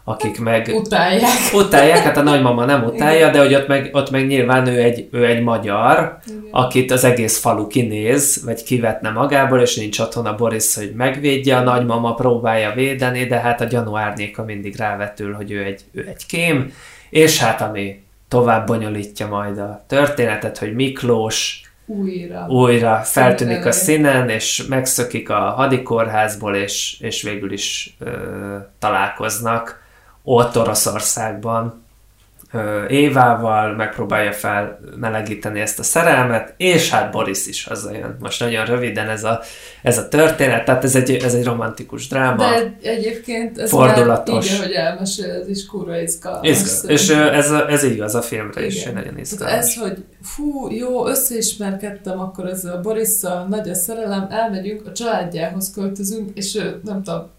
[0.10, 0.72] akik meg...
[0.76, 1.54] Utálják.
[1.54, 5.08] Utálják, hát a nagymama nem utálja, de hogy ott meg, ott meg nyilván ő egy,
[5.12, 6.48] ő egy magyar, Igen.
[6.52, 11.58] akit az egész falu kinéz, vagy kivetne magából, és nincs otthon a Boris, hogy megvédje,
[11.58, 16.06] a nagymama próbálja védeni, de hát a gyanú árnyéka mindig rávetül, hogy ő egy, ő
[16.10, 16.74] egy kém,
[17.10, 24.30] és hát ami tovább bonyolítja majd a történetet, hogy Miklós újra, újra feltűnik a színen,
[24.30, 28.10] és megszökik a hadikórházból, és, és végül is ö,
[28.80, 29.88] találkoznak
[30.30, 31.88] ott Oroszországban
[32.88, 38.18] Évával, megpróbálja felmelegíteni ezt a szerelmet, és hát Boris is hazajön.
[38.20, 39.42] Most nagyon röviden ez a,
[39.82, 42.50] ez a történet, tehát ez egy, ez egy romantikus dráma.
[42.50, 44.52] De egyébként ez fordulatos.
[44.52, 46.48] így, ahogy elmesél, ez is kurva izgalmas.
[46.50, 46.90] Izgal.
[46.90, 48.72] És ez, ez igaz a filmre Igen.
[48.72, 49.58] is, nagyon izgalmas.
[49.58, 55.72] Ez, hogy fú, jó, összeismerkedtem akkor ezzel a Borisszal, nagy a szerelem, elmegyünk, a családjához
[55.72, 57.30] költözünk, és nem tudom,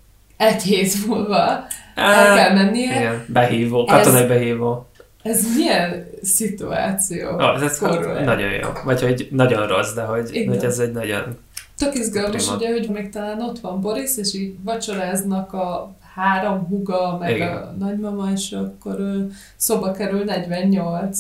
[0.41, 3.01] egy hét múlva el kell mennie.
[3.01, 4.91] Igen, behívó, katonai ez, behívó
[5.23, 7.29] ez milyen szituáció?
[7.29, 7.81] Oh, ez
[8.25, 8.69] nagyon jó.
[8.85, 11.39] Vagy hogy nagyon rossz, de hogy, hogy ez egy nagyon...
[11.77, 12.57] Tök izgalmas, prima.
[12.57, 17.57] ugye, hogy még talán ott van Boris, és így vacsoráznak a három huga, meg Igen.
[17.57, 19.27] a nagymama, és akkor
[19.57, 21.19] szoba kerül 48.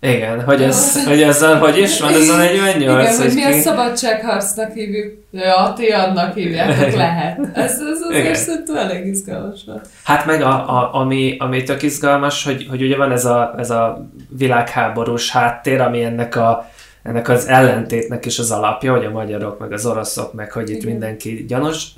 [0.00, 3.02] Igen, hogy ez, hogy ezzel hogy is van, ez a 48.
[3.02, 5.12] Igen, hogy mi a szabadságharcnak hívjuk.
[5.30, 7.38] Ja, ti annak hívjátok, lehet.
[7.54, 9.88] Ez, ez azért szerintem elég izgalmas volt.
[10.04, 13.70] Hát meg a, a, ami, ami tök izgalmas, hogy, hogy ugye van ez a, ez
[13.70, 16.70] a világháborús háttér, ami ennek a
[17.02, 20.76] ennek az ellentétnek is az alapja, hogy a magyarok, meg az oroszok, meg hogy itt
[20.76, 20.90] Igen.
[20.90, 21.92] mindenki gyanús,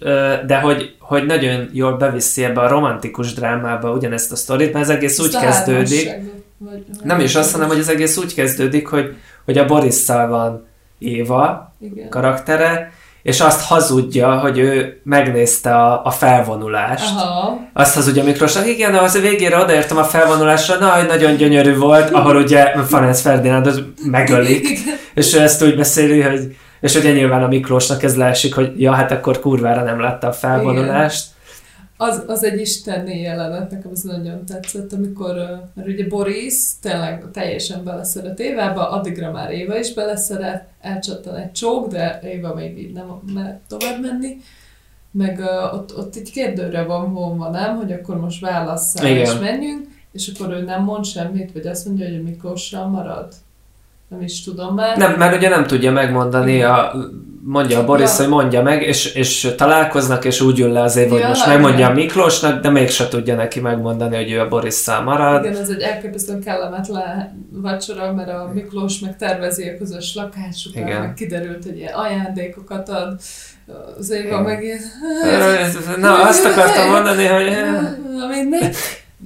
[0.47, 4.97] de hogy, hogy nagyon jól beviszi ebbe a romantikus drámába ugyanezt a sztorit, mert ez
[4.97, 6.11] egész úgy kezdődik,
[6.59, 10.67] vagy, nem is azt, hanem hogy az egész úgy kezdődik, hogy, hogy a Borisszal van
[10.99, 12.09] Éva Igen.
[12.09, 12.93] karaktere,
[13.23, 17.17] és azt hazudja, hogy ő megnézte a, a felvonulást.
[17.17, 17.59] Aha.
[17.73, 22.11] Azt hazudja Miklósnak, igen, az a végére odaértem a felvonulásra, na, hogy nagyon gyönyörű volt,
[22.11, 24.79] ahol ugye Ferenc Ferdinándot megölik,
[25.15, 28.93] és ő ezt úgy beszéli, hogy és ugye nyilván a Miklósnak ez leesik, hogy ja,
[28.93, 31.27] hát akkor kurvára nem látta a felvonulást.
[31.27, 31.37] Igen
[32.01, 35.35] az, az egy istenné jelenet, nekem az nagyon tetszett, amikor,
[35.75, 41.89] mert ugye Boris tényleg teljesen beleszeret Évába, addigra már Éva is beleszeret, elcsattan egy csók,
[41.89, 44.37] de Éva még így nem mer tovább menni,
[45.11, 49.87] meg uh, ott, ott egy kérdőre van vonva, nem, hogy akkor most válasszál és menjünk,
[50.13, 53.33] és akkor ő nem mond semmit, vagy azt mondja, hogy Miklóssal marad.
[54.09, 54.97] Nem is tudom már.
[54.97, 56.93] Nem, mert ugye nem tudja megmondani a
[57.49, 58.17] mondja a Boris, ja.
[58.17, 61.47] hogy mondja meg, és, és találkoznak, és úgy ül le az év, hogy ja, most
[61.47, 65.45] megmondja a Miklósnak, de mégse tudja neki megmondani, hogy ő a Borisszal marad.
[65.45, 71.01] Igen, ez egy elképesztően kellemetlen vacsora, mert a Miklós meg tervezi a közös lakásukat, Igen.
[71.01, 73.21] meg kiderült, hogy ilyen ajándékokat ad,
[73.99, 74.81] az Éva meg ilyen...
[76.01, 77.57] Na, azt akartam mondani, hogy...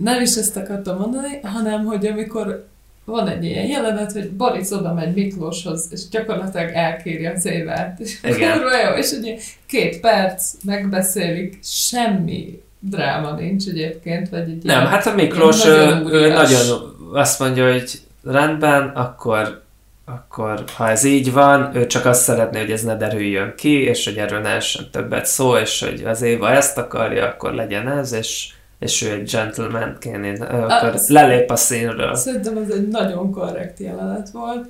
[0.02, 2.70] Nem is ezt akartam mondani, hanem hogy amikor
[3.04, 8.00] van egy ilyen jelenet, hogy Boris oda megy Miklóshoz, és gyakorlatilag elkéri az évet.
[8.00, 8.58] És Igen.
[8.86, 9.36] jó, és ugye
[9.66, 16.12] két perc, megbeszélik, semmi dráma nincs egyébként, vagy egy Nem, hát a Miklós nagyon, ő,
[16.12, 19.60] ő nagyon azt mondja, hogy rendben, akkor
[20.04, 24.04] akkor ha ez így van, ő csak azt szeretné, hogy ez ne derüljön ki, és
[24.04, 28.12] hogy erről ne essen többet szó, és hogy az Éva ezt akarja, akkor legyen ez,
[28.12, 28.48] és
[28.82, 32.14] és ő egy gentlemanként akkor az, lelép a színről.
[32.14, 34.66] Szerintem ez egy nagyon korrekt jelenet volt,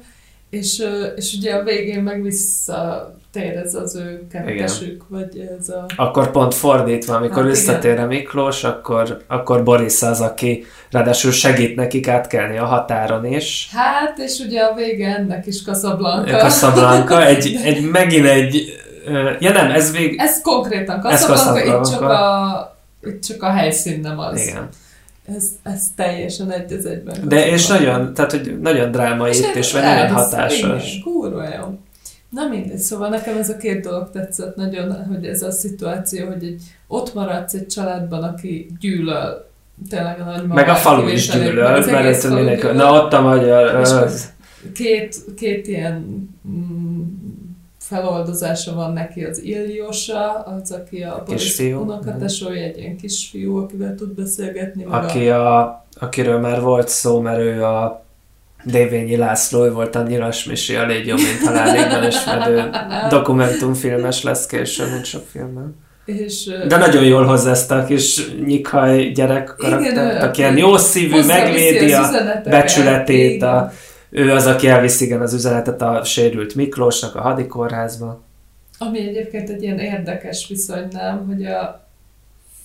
[0.51, 0.85] és,
[1.17, 5.87] és ugye a végén meg visszatér ez az ő kettesük, vagy ez a...
[5.97, 11.77] Akkor pont fordítva, amikor hát, visszatér a Miklós, akkor, akkor Boris az, aki ráadásul segít
[11.77, 13.69] nekik átkelni a határon is.
[13.73, 16.37] Hát, és ugye a vége ennek is Casablanca.
[16.37, 18.81] Casablanca, egy, egy megint egy...
[19.39, 20.15] Ja nem, ez vég...
[20.19, 22.72] Ez konkrétan Casablanca, itt csak a
[23.23, 24.41] csak a helyszín nem az.
[24.41, 24.69] Igen.
[25.37, 27.29] Ez, ez teljesen egy az egyben.
[27.29, 30.91] De és nagyon, tehát hogy nagyon drámai és itt, és nagyon hatásos.
[30.93, 31.79] Igen, kurva jó.
[32.29, 36.45] Na mindegy, szóval nekem ez a két dolog tetszett nagyon, hogy ez a szituáció, hogy
[36.45, 39.51] egy, ott maradsz egy családban, aki gyűlöl
[39.89, 40.55] tényleg a nagymamát.
[40.55, 43.89] Meg a falu is gyűlöl, mert mindenki, na ott a magyar.
[44.75, 46.92] Két, két ilyen mm,
[47.93, 54.15] feloldozása van neki az Iliosa, az, aki a Boris unokatesója, egy ilyen kisfiú, akivel tud
[54.15, 54.85] beszélgetni.
[54.89, 55.85] Aki a...
[56.01, 58.05] akiről már volt szó, mert ő a
[58.65, 62.71] Dévényi László, ő volt a Nyilas Misi, a Légy mint halálégben ismerő
[63.09, 65.77] dokumentumfilmes lesz később, mint sok filmben.
[66.05, 71.25] És, De nagyon jól hozza ezt a kis nyikhaj gyerek karaktert, aki ilyen jó szívű,
[71.25, 72.11] megvédi a
[72.45, 73.73] becsületét, a,
[74.15, 78.23] ő az, aki elviszi igen az üzenetet a sérült Miklósnak a hadikórházba.
[78.79, 81.89] Ami egyébként egy ilyen érdekes viszony, nem, hogy a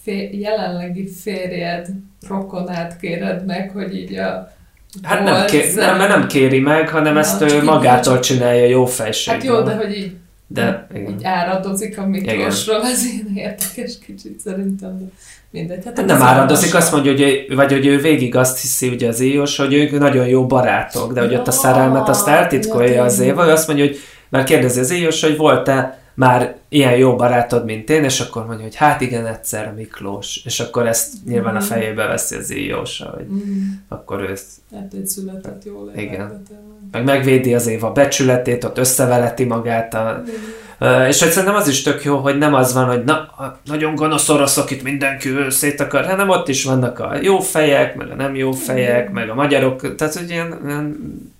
[0.03, 1.87] fél, jelenlegi férjed
[2.27, 4.55] rokonát kéred meg, hogy így a
[5.03, 8.85] Hát nem, kér, nem, mert nem kéri meg, hanem na, ezt ő magától csinálja jó
[8.85, 9.39] fejséggel.
[9.39, 10.15] Hát jó, de hogy így,
[10.47, 11.09] de, igen.
[11.09, 14.97] így áradozik a Miklósról, ez ilyen érdekes kicsit szerintem.
[14.97, 15.05] De
[15.49, 15.85] mindegy.
[15.85, 19.19] Hát, hát nem áradozik, azt mondja, hogy, vagy hogy ő végig azt hiszi, ugye az
[19.19, 23.45] Éjos, hogy ők nagyon jó barátok, de hogy ott a szerelmet azt eltitkolja az Éva,
[23.45, 23.97] ő azt mondja, hogy
[24.29, 28.63] mert kérdezi az Éjos, hogy volt-e már ilyen jó barátod, mint én, és akkor mondja,
[28.63, 31.67] hogy hát igen, egyszer Miklós, és akkor ezt nyilván a mm.
[31.67, 33.61] fejébe veszi az Éjos, hogy mm.
[33.87, 34.35] akkor ő.
[34.75, 36.43] Hát egy született jól Igen.
[36.91, 40.21] Meg megvédi az Éva becsületét, ott összeveleti magát a...
[40.21, 40.33] Mm
[40.79, 43.29] Uh, és hogy szerintem az is tök jó, hogy nem az van, hogy na,
[43.65, 48.11] nagyon gonosz oroszok itt mindenki szét akar, hanem ott is vannak a jó fejek, meg
[48.11, 50.97] a nem jó fejek, meg a magyarok, tehát hogy ilyen, ilyen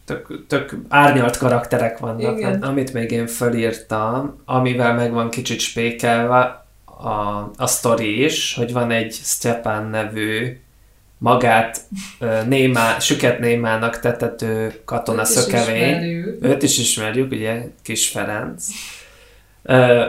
[0.08, 2.62] tök, tök árnyalt karakterek vannak, Igen.
[2.62, 8.92] amit még én felírtam, amivel meg van kicsit spékelve a, a sztori is, hogy van
[8.92, 10.58] egy Stepan nevű
[11.18, 11.82] magát
[12.48, 16.02] némá, süket némának tetető katona őt szökevény.
[16.02, 18.66] Is őt is ismerjük, ugye, Kis Ferenc.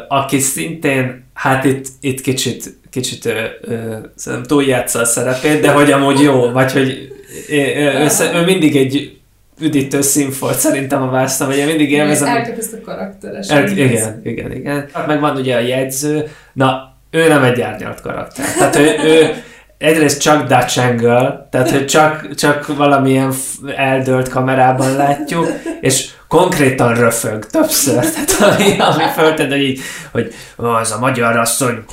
[0.08, 6.20] aki szintén, hát itt, itt kicsit, kicsit ö, ö, túljátsza a szerepét, de hogy amúgy
[6.20, 7.12] jó, vagy hogy
[7.48, 9.17] ő, ő, ő mindig egy
[9.60, 12.36] üdítő szín volt szerintem a vászna, vagy én mindig élvezem.
[12.36, 13.48] Elképesztő karakteres.
[13.48, 14.88] El, igen, igen, igen.
[15.06, 18.44] Meg van ugye a jegyző, na ő nem egy árnyalt karakter.
[18.58, 19.34] Tehát ő, ő
[19.78, 23.32] egyrészt csak Dutch angle, tehát hogy csak, csak valamilyen
[23.76, 25.48] eldölt kamerában látjuk,
[25.80, 29.80] és konkrétan röfög többször, tehát ami, ami fölted, hogy így,
[30.12, 31.84] hogy az a magyar asszony,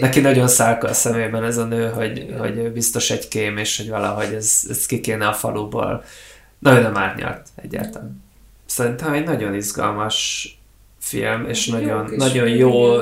[0.00, 3.88] neki nagyon szálka a szemében ez a nő, hogy, hogy biztos egy kém, és hogy
[3.88, 6.04] valahogy ez, ez ki kéne a faluból.
[6.58, 8.24] Nagyon nem árnyalt egyáltalán.
[8.66, 10.50] Szerintem egy nagyon izgalmas
[11.00, 12.96] film, és jó nagyon, nagyon jó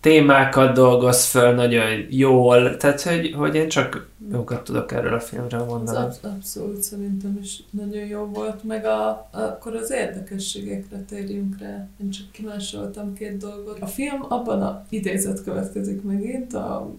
[0.00, 5.64] témákat dolgoz föl nagyon jól, tehát hogy, hogy én csak jókat tudok erről a filmről
[5.64, 6.06] mondani.
[6.06, 11.88] Az abszolút szerintem is nagyon jó volt, meg a, akkor az érdekességekre térjünk rá.
[12.02, 13.78] Én csak kimásoltam két dolgot.
[13.80, 16.90] A film abban a idézet következik megint, a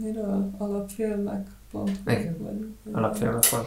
[0.00, 0.50] miről?
[0.58, 1.98] Alapfilmek pont.
[2.06, 2.76] Igen.
[2.92, 3.66] Alapfilmek pont.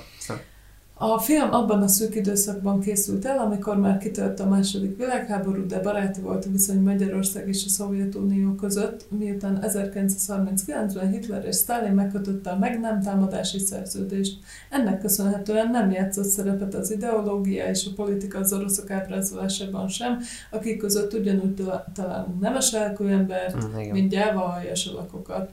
[1.00, 5.80] A film abban a szűk időszakban készült el, amikor már kitört a második világháború, de
[5.80, 12.50] baráti volt a viszony Magyarország és a Szovjetunió között, miután 1939-ben Hitler és Stalin megkötötte
[12.50, 14.40] a meg nem támadási szerződést.
[14.70, 20.20] Ennek köszönhetően nem játszott szerepet az ideológia és a politika az oroszok ábrázolásában sem,
[20.52, 25.50] akik között ugyanúgy találunk nemes elkőember, mm, mint gyáva aljas alakokat.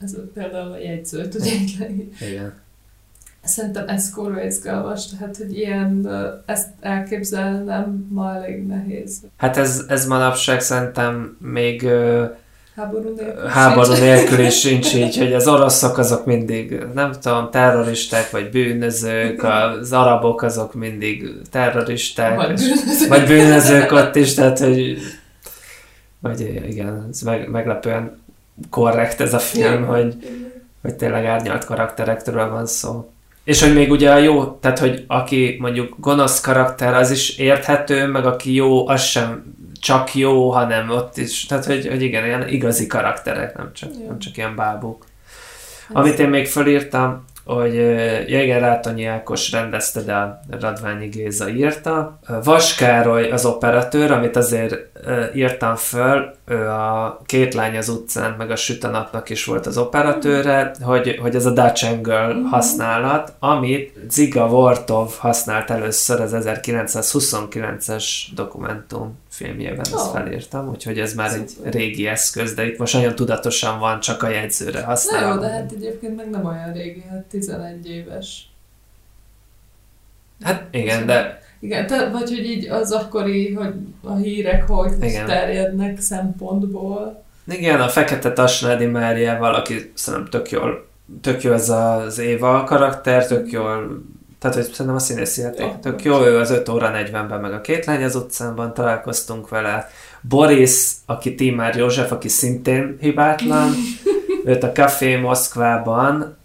[0.00, 1.88] Ez például a jegyző, ugye?
[2.20, 2.63] Igen.
[3.44, 6.08] Szerintem ez kurva izgalmas, tehát hogy ilyen,
[6.46, 9.20] ezt elképzelnem ma elég nehéz.
[9.36, 11.88] Hát ez, ez manapság szerintem még
[12.76, 18.30] háború nélkül, háború nélkül is sincs így, hogy az oroszok azok mindig, nem tudom, terroristák
[18.30, 19.42] vagy bűnözők,
[19.80, 24.98] az arabok azok mindig terroristák, vagy bűnözők, vagy bűnözők ott is, tehát hogy
[26.24, 28.22] vagy igen, ez meg, meglepően
[28.70, 30.16] korrekt ez a film, hogy,
[30.82, 33.12] hogy tényleg árnyalt karakterektől van szó.
[33.44, 38.06] És hogy még ugye a jó, tehát hogy aki mondjuk gonosz karakter, az is érthető,
[38.06, 42.48] meg aki jó, az sem csak jó, hanem ott is, tehát hogy, hogy igen, ilyen
[42.48, 45.04] igazi karakterek, nem csak, nem csak ilyen bábuk.
[45.92, 47.74] Amit én még fölírtam, hogy
[48.28, 52.18] Jäger Rátonyi Ákos rendezte, de a Radványi Géza írta.
[52.44, 54.76] Vas Károly az operatőr, amit azért
[55.34, 59.66] írtam föl, ő a Két lány az utcán, meg a Süt a napnak is volt
[59.66, 62.44] az operatőre, hogy, hogy ez a Dutch Angle mhm.
[62.44, 70.12] használat, amit Ziga Vortov használt először az 1929-es dokumentum filmjében, ezt oh.
[70.12, 71.66] felírtam, úgyhogy ez már Szuper.
[71.66, 75.28] egy régi eszköz, de itt most nagyon tudatosan van, csak a jegyzőre használva.
[75.28, 78.48] Na jó, de hát egyébként meg nem olyan régi, hát 11 éves.
[80.42, 81.42] Hát igen, de...
[81.60, 85.26] Igen, te, vagy hogy így az akkori, hogy a hírek hogy igen.
[85.26, 87.24] terjednek szempontból.
[87.46, 90.86] Igen, a Fekete Tasnádi Máriával, aki szerintem tök jól,
[91.20, 94.02] tök jó ez az Éva karakter, tök jól
[94.44, 97.52] tehát, hogy szerintem a színészi játék oh, tök jó, ő az 5 óra 40-ben, meg
[97.52, 99.90] a két lány az utcánban találkoztunk vele.
[100.20, 103.70] Boris, aki Timár József, aki szintén hibátlan,
[104.44, 106.36] őt a Café Moszkvában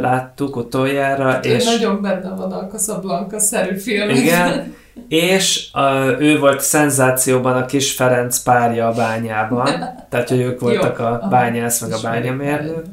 [0.00, 1.24] láttuk utoljára.
[1.24, 4.08] Hát és nagyon benne van a Casablanca-szerű film.
[4.08, 4.74] Igen,
[5.08, 9.68] és uh, ő volt szenzációban a kis Ferenc párja a bányában,
[10.08, 12.84] tehát hogy ők voltak Jó, a bányász, meg a bányamérnök.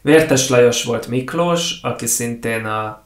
[0.00, 3.02] Vértes Lajos volt Miklós, aki szintén a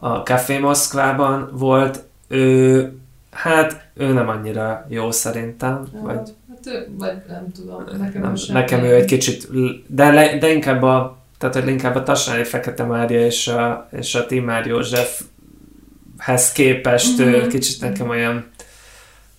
[0.00, 2.92] a Café Moszkvában volt, ő,
[3.30, 6.16] hát ő nem annyira jó szerintem, ja, vagy...
[6.48, 9.48] Hát ő, vagy nem tudom, nekem nem, Nekem ő egy kicsit,
[9.86, 14.14] de, le, de inkább a, tehát hogy inkább a Tassáni Fekete Mária és a, és
[14.14, 17.48] a Timár Józsefhez képest mm-hmm.
[17.48, 18.50] kicsit nekem olyan,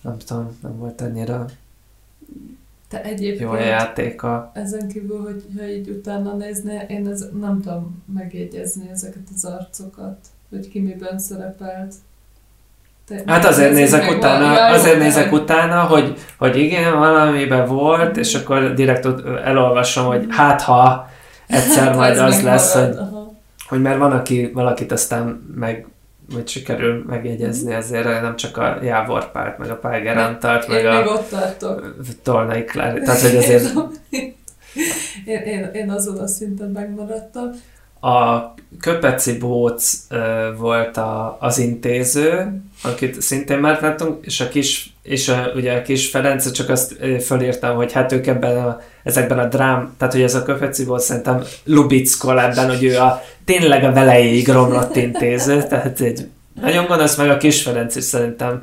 [0.00, 1.46] nem tudom, nem volt annyira
[2.88, 4.50] te egyébként jó a játéka.
[4.54, 10.16] Ezen kívül, hogy ha így utána néznél, én ez, nem tudom megjegyezni ezeket az arcokat
[10.52, 11.94] hogy ki miben szerepelt.
[13.06, 18.34] Te, hát azért nézek utána, van, azért nézek utána, hogy, hogy igen, valamiben volt, és
[18.34, 19.06] akkor direkt
[19.44, 21.10] elolvasom, hogy hát ha
[21.52, 22.96] egyszer hát majd az lesz, hogy,
[23.68, 25.86] hogy mert van, aki valakit aztán meg
[26.34, 31.04] hogy sikerül megjegyezni, ezért nem csak a Jávor Párt, meg a Pál Gerantart, meg a
[31.04, 31.96] ott tartok.
[32.22, 33.72] Tolnai Klári, tehát hogy azért...
[35.24, 37.50] én, én, én azon a szinten megmaradtam.
[38.02, 40.06] A Köpeci Bóc
[40.58, 45.82] volt a, az intéző, akit szintén már láttunk, és a kis, és a, ugye a
[45.82, 50.22] kis Ferenc, csak azt fölírtam, hogy hát ők ebben a, ezekben a drám, tehát hogy
[50.22, 55.62] ez a Köpeci Bóc szerintem Lubickol ebben, hogy ő a tényleg a velejéig romlott intéző,
[55.62, 56.28] tehát egy
[56.60, 58.62] nagyon gonosz, meg a kis Ferenc is szerintem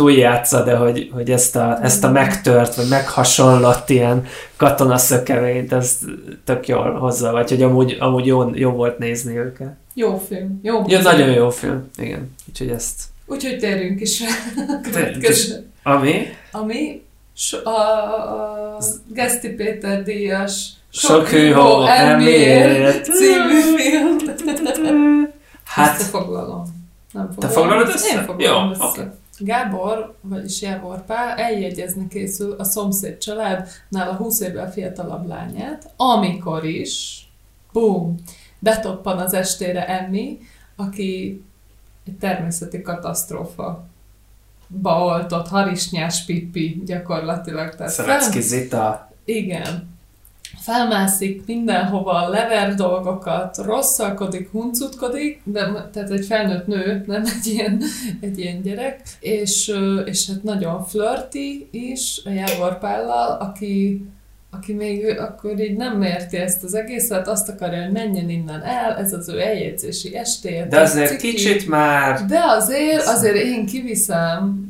[0.00, 4.26] túljátsza, de hogy, hogy ezt, a, ezt a megtört, vagy meghasonlott ilyen
[4.56, 6.04] katonaszökevényt, ezt
[6.44, 9.72] tök jól hozza, vagy hogy amúgy, amúgy jó, jó volt nézni őket.
[9.94, 10.60] Jó film.
[10.62, 12.36] Jó ja, nagyon jó film, igen.
[12.48, 13.02] Úgyhogy ezt...
[13.26, 14.22] Úgyhogy térjünk is
[15.82, 16.26] Ami?
[16.52, 17.02] Ami
[17.36, 25.28] so, a, a Geszti Péter díjas Sok hűhó elméért című film.
[25.64, 26.00] Hát...
[26.00, 26.62] Ezt foglalom.
[27.12, 27.38] Nem foglalom.
[27.38, 28.18] Te foglalod össze?
[28.18, 28.84] Én foglalom Jó, össze.
[28.84, 29.04] Okay.
[29.40, 36.64] Gábor, vagyis Jávor Pál eljegyezni készül a szomszéd családnál a 20 évvel fiatalabb lányát, amikor
[36.64, 37.24] is,
[37.72, 38.14] bum,
[38.58, 40.38] betoppan az estére Emmi,
[40.76, 41.42] aki
[42.06, 43.84] egy természeti katasztrófa
[44.82, 47.74] baoltott harisnyás pipi gyakorlatilag.
[47.74, 49.10] Tehát Szerecki Zita.
[49.24, 49.89] Igen
[50.60, 57.82] felmászik mindenhova, lever dolgokat, rosszalkodik, huncutkodik, de tehát egy felnőtt nő, nem egy ilyen,
[58.20, 59.72] egy ilyen gyerek, és,
[60.04, 64.04] és hát nagyon flirty is a Jávor Pállal, aki,
[64.50, 68.96] aki még akkor így nem érti ezt az egészet, azt akarja, hogy menjen innen el,
[68.96, 70.66] ez az ő eljegyzési estéje.
[70.66, 72.24] De azért ciki, kicsit már...
[72.24, 74.68] De azért, azért én kiviszem,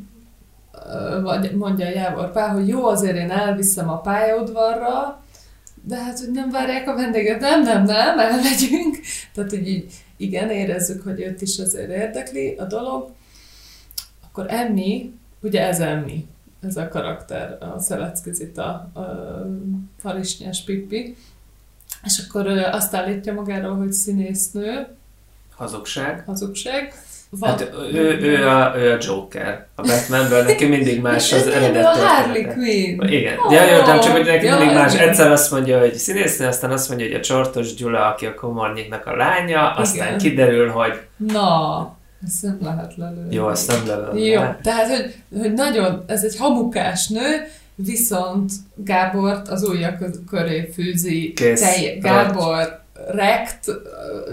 [1.23, 5.20] vagy mondja a Jávor Pál, hogy jó, azért én elviszem a pályaudvarra,
[5.83, 8.99] de hát, hogy nem várják a vendéget, nem, nem, nem, elmegyünk.
[9.33, 13.11] Tehát, hogy így igen, érezzük, hogy őt is azért érdekli a dolog.
[14.27, 16.27] Akkor Emmi, ugye ez Emmi,
[16.61, 19.47] ez a karakter, a Szeleckizita, a, a
[19.97, 21.15] Farisnyás Pippi,
[22.03, 24.87] és akkor azt állítja magáról, hogy színésznő.
[25.55, 26.23] Hazugság.
[26.25, 26.93] Hazugság.
[27.39, 27.49] Van.
[27.49, 29.67] Hát ő, ő, a, ő a Joker.
[29.75, 33.01] A Batmanből neki mindig más az eredet A Harley Quinn.
[33.07, 33.37] Igen.
[33.37, 34.95] Oh, ja, jó, nem csak, hogy neki mindig más.
[34.95, 39.05] Egyszer azt mondja, hogy színésznő, aztán azt mondja, hogy a Csortos Gyula, aki a Komornyiknak
[39.05, 40.17] a lánya, aztán Igen.
[40.17, 40.99] kiderül, hogy...
[41.17, 43.35] Na, ezt nem lehet lelőni.
[43.35, 44.25] Jó, azt nem lelőni.
[44.25, 49.97] Jó, tehát, hogy, hogy nagyon, ez egy hamukás nő, viszont Gábort az ujjak
[50.29, 51.33] köré fűzi.
[51.33, 51.61] Kész.
[51.61, 53.65] Telj, Gábor rekt,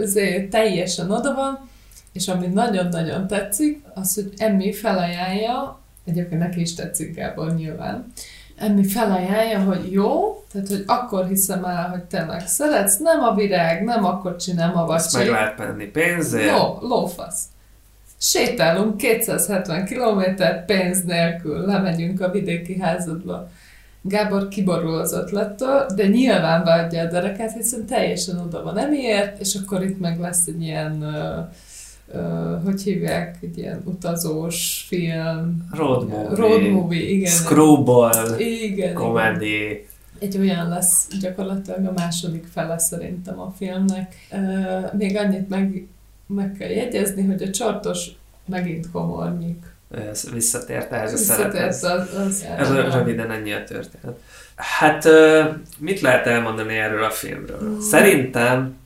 [0.03, 1.69] azért teljesen oda van,
[2.13, 8.13] és ami nagyon-nagyon tetszik, az, hogy Emmi felajánlja, egyébként neki is tetszik Gábor nyilván,
[8.57, 13.35] Emmi felajánlja, hogy jó, tehát hogy akkor hiszem el, hogy te meg szeretsz, nem a
[13.35, 15.19] virág, nem akkor csinálom a vacsit.
[15.19, 16.51] meg lehet menni pénzért.
[16.51, 17.43] Ló, lófasz.
[18.21, 20.23] Sétálunk 270 km
[20.67, 23.49] pénz nélkül, lemegyünk a vidéki házadba.
[24.03, 29.55] Gábor kiborul az ötlettől, de nyilván beadja a dereket, hiszen teljesen oda van emiért, és
[29.55, 31.53] akkor itt meg lesz egy ilyen uh,
[32.15, 35.69] uh, hogy hívják, egy ilyen utazós film.
[35.73, 36.37] Road movie.
[36.37, 37.31] Road movie, igen.
[37.31, 38.39] Screwball.
[38.39, 38.95] Igen.
[38.95, 39.87] Comedy.
[40.19, 44.15] Egy olyan lesz gyakorlatilag a második fele szerintem a filmnek.
[44.31, 45.87] Uh, még annyit meg,
[46.27, 48.09] meg kell jegyezni, hogy a csartos
[48.47, 49.77] megint komornyik.
[49.91, 51.45] Ez visszatért ehhez a
[52.25, 54.21] az Ez röviden ennyi a történet.
[54.57, 55.09] Hát
[55.79, 57.63] mit lehet elmondani erről a filmről?
[57.63, 57.79] Mm.
[57.79, 58.77] Szerintem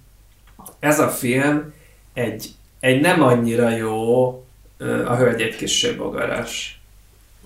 [0.79, 1.73] ez a film
[2.13, 2.51] egy
[2.83, 4.27] egy nem annyira jó
[5.07, 6.81] a hölgy egy kis bogaras.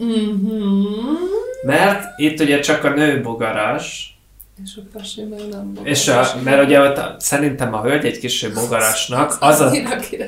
[0.03, 0.85] Mm-hmm.
[1.63, 4.17] Mert itt ugye csak a nő bogaras,
[4.65, 5.99] és a pasi meg nem bogaras.
[5.99, 9.73] És a, mert ugye ott a, szerintem a hölgy egy kis bogarasnak, az, a,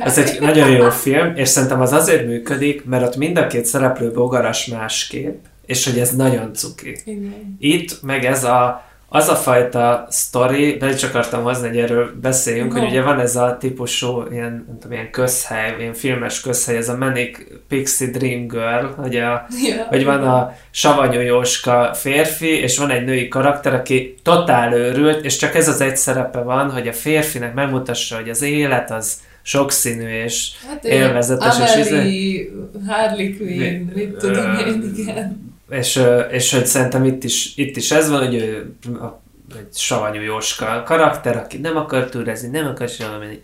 [0.01, 3.65] az egy nagyon jó film, és szerintem az azért működik, mert ott mind a két
[3.65, 6.97] szereplő bogaras másképp, és hogy ez nagyon cuki.
[7.05, 7.57] Igen.
[7.59, 12.73] Itt meg ez a az a fajta sztori, de csak akartam hozni, hogy erről beszéljünk,
[12.73, 12.79] no.
[12.79, 16.89] hogy ugye van ez a típusú ilyen, nem tudom, ilyen közhely, ilyen filmes közhely, ez
[16.89, 17.39] a Manic
[17.69, 19.87] Pixie Dream Girl, hogy, a, yeah.
[19.89, 25.37] hogy van a savanyú Jóska férfi, és van egy női karakter, aki totál őrült, és
[25.37, 30.09] csak ez az egy szerepe van, hogy a férfinek megmutassa, hogy az élet az sokszínű
[30.09, 31.57] és hát élvezetes.
[31.57, 32.49] Amelie, és
[32.87, 38.11] Harley Quinn, mit tudom én, igen és, és hogy szerintem itt is, itt is ez
[38.11, 39.21] van, hogy ő a,
[39.59, 43.41] egy savanyú Jóska karakter, aki nem akar túrezni, nem akar valami,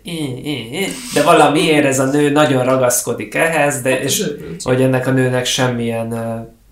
[1.13, 4.31] de valamiért ez a nő nagyon ragaszkodik ehhez, de, és
[4.63, 6.13] hogy ennek a nőnek semmilyen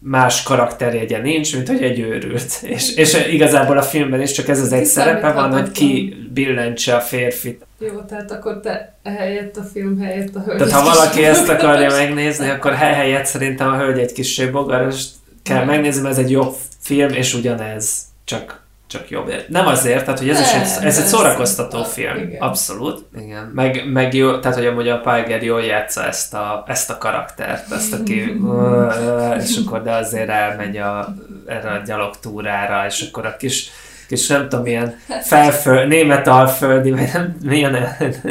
[0.03, 2.59] más karakterjegye nincs, mint hogy egy őrült.
[2.61, 6.95] És, és igazából a filmben is csak ez az egy szerepe van, hogy ki billentse
[6.95, 7.65] a férfit.
[7.79, 10.57] Jó, tehát akkor te helyett a film helyett a hölgy.
[10.57, 15.05] Tehát ha valaki ezt akarja megnézni, akkor helyett szerintem a hölgy egy kis bogaras
[15.43, 19.33] kell megnézni, ez egy jó film, és ugyanez, csak, csak jobb.
[19.47, 22.17] Nem azért, tehát hogy ez, is egy, ez egy szórakoztató ez film.
[22.17, 22.41] Igen.
[22.41, 23.05] Abszolút.
[23.17, 23.51] Igen.
[23.53, 27.71] Meg, meg jó, tehát hogy amúgy a Palger jól játsza ezt a, ezt a karaktert,
[27.71, 28.39] ezt aki
[29.43, 31.13] és akkor de azért elmegy a,
[31.45, 33.71] erre a gyalogtúrára, és akkor a kis
[34.13, 37.75] és nem tudom, milyen felföld, német alföldi, vagy nem, milyen,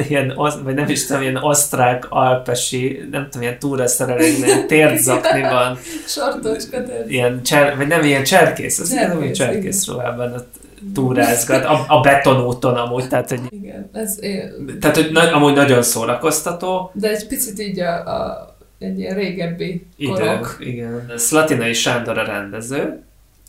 [0.09, 0.33] ilyen,
[0.65, 5.79] vagy nem is tudom, ilyen osztrák alpesi, nem tudom, ilyen túraszerelőn, ilyen térdzakniban.
[6.07, 10.61] Sartocska Ilyen, cser, vagy nem ilyen cserkész, az cserkész, nem ilyen cserkész ruhában ott
[10.95, 14.53] túrázgat, a, a betonúton amúgy, tehát hogy, Igen, ez én...
[14.81, 16.91] tehát, hogy na, amúgy nagyon szórakoztató.
[16.95, 20.57] De egy picit így a, a egy ilyen régebbi korok.
[20.61, 21.19] Igen, igen.
[21.19, 23.03] Szlatinai Sándor a rendező,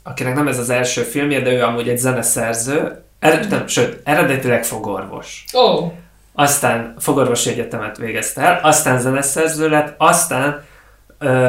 [0.04, 4.66] akinek nem ez az első filmje, de ő amúgy egy zeneszerző, er, nem, sőt, eredetileg
[4.66, 5.46] fogorvos.
[5.52, 5.92] Oh.
[6.34, 10.64] Aztán fogorvosi egyetemet végezte el, aztán zeneszerző lett, aztán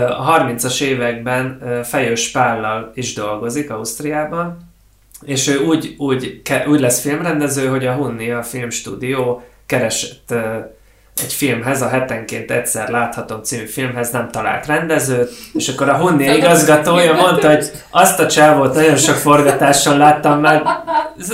[0.09, 4.72] a 30-as években Fejős Pállal is dolgozik Ausztriában,
[5.22, 10.34] és ő úgy, úgy, úgy lesz filmrendező, hogy a Hunni, a filmstúdió keresett
[11.22, 16.36] egy filmhez, a hetenként egyszer láthatom című filmhez nem talált rendezőt, és akkor a Hunni
[16.36, 20.62] igazgatója mondta, hogy azt a csávót nagyon sok forgatáson láttam már,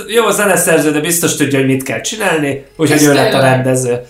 [0.07, 4.01] jó zeneszerző, de biztos tudja, hogy mit kell csinálni, úgyhogy ő lett a rendező.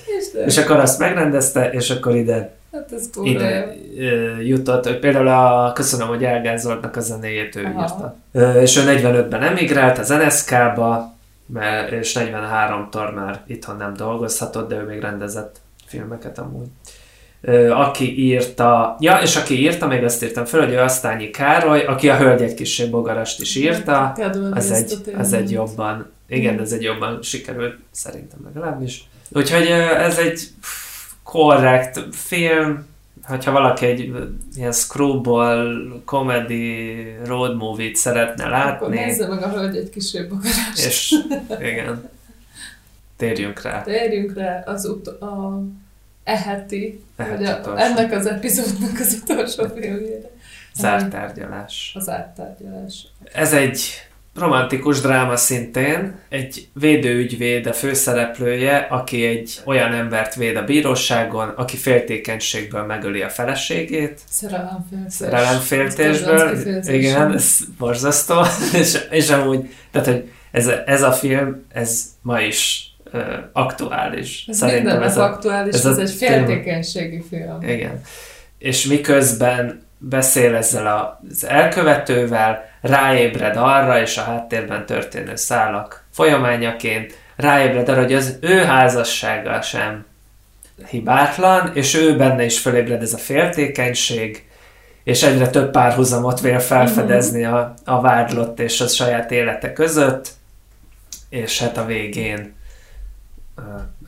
[0.45, 3.75] És akkor azt megrendezte, és akkor ide Hát ez ide
[4.43, 7.81] jutott, hogy például a, köszönöm, hogy elgázoltnak a zenéjét ő Aha.
[7.81, 8.15] írta.
[8.59, 11.13] És ő 45-ben emigrált az NSK-ba,
[11.45, 15.60] mert, és 43-tól már itthon nem dolgozhatott, de ő még rendezett
[15.91, 16.67] filmeket amúgy.
[17.69, 22.17] Aki írta, ja, és aki írta, még azt írtam fel, hogy Asztányi Károly, aki a
[22.17, 24.15] Hölgy egy kis bogarast is írta,
[24.51, 29.03] az egy, az egy jobban, igen, ez egy jobban sikerült, szerintem legalábbis.
[29.29, 29.65] Úgyhogy
[29.97, 30.41] ez egy
[31.23, 32.85] korrekt film,
[33.23, 34.11] hogyha valaki egy
[34.55, 38.85] ilyen screwball, comedy, road movie-t szeretne látni.
[38.85, 40.85] Akkor nézze meg a hölgy egy kis bogarást.
[40.85, 41.15] És
[41.59, 42.09] igen,
[43.17, 43.81] térjünk rá.
[43.81, 45.61] Térjünk rá az ut- a
[46.23, 50.29] eheti, eheti vagy a, ennek az epizódnak az utolsó filmjére.
[50.75, 51.91] Zárt tárgyalás.
[51.95, 53.07] Az zárt tárgyalás.
[53.33, 53.81] Ez egy
[54.35, 61.77] romantikus dráma szintén, egy védőügyvéd a főszereplője, aki egy olyan embert véd a bíróságon, aki
[61.77, 64.19] féltékenységből megöli a feleségét.
[64.29, 65.13] Szerelemféltés.
[65.13, 66.81] Szerelemféltésből.
[66.83, 68.41] Igen, ez borzasztó.
[68.79, 72.90] és, és amúgy, tehát, hogy ez, ez a film, ez ma is
[73.53, 74.45] aktuális.
[74.47, 77.61] Ez Szerintem ez a, aktuális, ez, ez egy féltékenységi film.
[77.61, 78.01] Igen.
[78.57, 87.89] És miközben beszél ezzel az elkövetővel, ráébred arra, és a háttérben történő szálak folyamányaként ráébred
[87.89, 90.05] arra, hogy az ő házassága sem
[90.89, 94.45] hibátlan, és ő benne is fölébred ez a féltékenység,
[95.03, 100.29] és egyre több párhuzamot vél felfedezni a, a vádlott és a saját élete között,
[101.29, 102.53] és hát a végén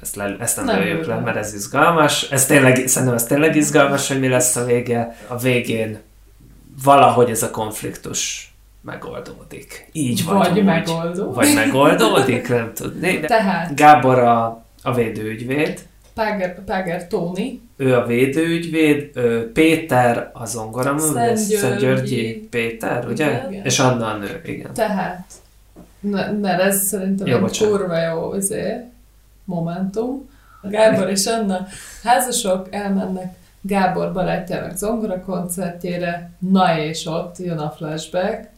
[0.02, 2.32] ezt, le, ezt nem, nem lőjük le, mert ez izgalmas.
[2.32, 5.16] Ez tényleg, szerintem ez tényleg izgalmas, hogy mi lesz a vége.
[5.28, 6.00] A végén
[6.84, 9.90] valahogy ez a konfliktus megoldódik.
[9.92, 10.64] Így vagy, vagy úgy.
[10.64, 11.36] megoldódik.
[11.36, 13.18] Vagy megoldódik, nem tudni.
[13.20, 13.76] De Tehát.
[13.76, 15.80] Gábor a, a védőügyvéd.
[16.14, 17.62] Páger, Páger Tóni.
[17.78, 19.20] Ő a védőügyvéd,
[19.54, 23.46] Péter a zongoraművész, Szent Györgyi Péter, ugye?
[23.50, 23.66] Igen.
[23.66, 24.74] És Anna a nő, igen.
[24.74, 25.26] Tehát,
[26.42, 28.93] mert ez szerintem jó, egy kurva jó azért
[29.46, 30.30] momentum.
[30.62, 31.68] Gábor és Anna
[32.04, 38.50] házasok elmennek Gábor barátjának zongora koncertjére, na és ott jön a flashback,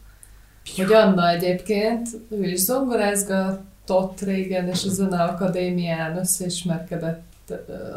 [0.76, 7.24] hogy Anna egyébként, ő is zongorázgatott régen, és a Zene Akadémián összeismerkedett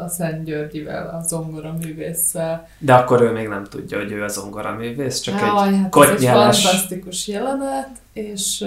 [0.00, 2.68] a Szent Györgyivel, a zongora művésszel.
[2.78, 5.96] De akkor ő még nem tudja, hogy ő a zongora művész, csak Há, egy hát
[5.96, 8.64] ez egy fantasztikus jelenet, és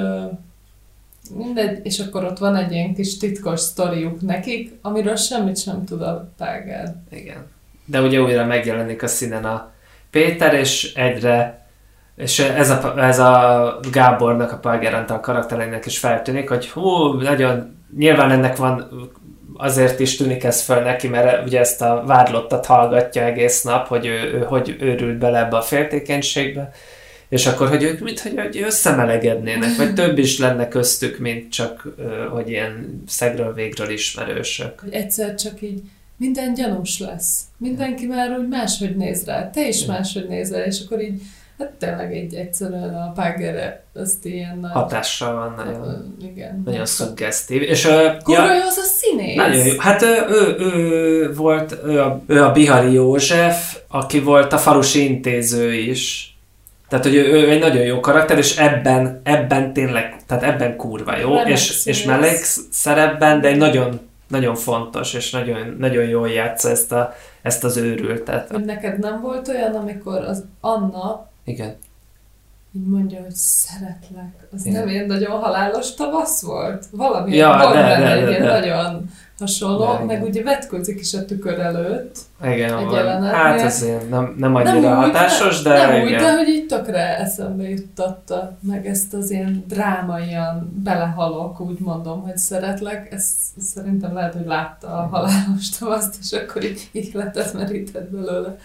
[1.30, 6.02] Mindegy, és akkor ott van egy ilyen kis titkos sztoriuk nekik, amiről semmit sem tud
[6.02, 6.96] a Págár.
[7.10, 7.48] Igen.
[7.86, 9.72] De ugye újra megjelenik a színen a
[10.10, 11.64] Péter, és egyre
[12.16, 17.78] és ez a, ez a Gábornak, a Págár Antal karakterének is feltűnik, hogy hú, nagyon,
[17.98, 18.90] nyilván ennek van,
[19.58, 24.06] azért is tűnik ez föl neki, mert ugye ezt a vádlottat hallgatja egész nap, hogy
[24.06, 26.72] ő, ő hogy őrült bele ebbe a féltékenységbe,
[27.34, 31.88] és akkor, hogy ők mint hogy összemelegednének, vagy több is lenne köztük, mint csak,
[32.32, 34.80] hogy ilyen szegről végről ismerősök.
[34.80, 35.82] Hogy egyszer csak így
[36.18, 37.42] minden gyanús lesz.
[37.58, 41.22] Mindenki már úgy máshogy néz rá, te is máshogy néz rá, és akkor így
[41.58, 44.72] Hát tényleg egy egyszerűen a Págere azt ilyen nagy...
[44.72, 45.88] Hatással van nagyon.
[45.88, 46.62] Hát, igen.
[46.66, 47.62] Nagyon szuggesztív.
[47.62, 47.92] És, uh,
[48.28, 49.36] ja, az a színész.
[49.36, 49.80] Nagyon jó.
[49.80, 55.04] Hát ő, ő, ő volt, ő a, ő a Bihari József, aki volt a falusi
[55.04, 56.33] intéző is
[56.94, 61.18] Tehát, hogy ő, ő egy nagyon jó karakter, és ebben, ebben tényleg, tehát ebben kurva
[61.18, 62.36] jó, és, és meleg
[62.72, 67.78] szerepben, de egy nagyon, nagyon fontos, és nagyon, nagyon jól játsza ezt, a, ezt az
[67.78, 68.66] őrültet.
[68.66, 71.76] Neked nem volt olyan, amikor az Anna Igen
[72.76, 74.48] így mondja, hogy szeretlek.
[74.52, 74.80] Az Igen.
[74.80, 76.86] nem ilyen nagyon halálos tavasz volt?
[76.92, 78.60] Valami ja, de, de, de, de, de.
[78.60, 79.10] nagyon
[79.44, 82.18] hasonló, de, meg ugye vetkőzik is a tükör előtt.
[82.44, 83.24] Igen, egy van.
[83.24, 86.06] Hát azért nem, nem annyira nem hatásos, úgy, de Nem igen.
[86.06, 92.22] úgy, de hogy így tökre eszembe juttatta meg ezt az ilyen drámaian belehalok, úgy mondom,
[92.22, 93.12] hogy szeretlek.
[93.12, 98.58] Ezt szerintem lehet, hogy látta a halálos tavaszt, és akkor így ihletet merített belőle.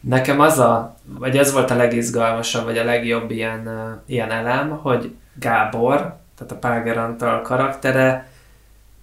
[0.00, 3.68] Nekem az a, vagy ez volt a legizgalmasabb, vagy a legjobb ilyen,
[4.06, 5.96] ilyen elem, hogy Gábor,
[6.36, 8.28] tehát a Páger Antal karaktere,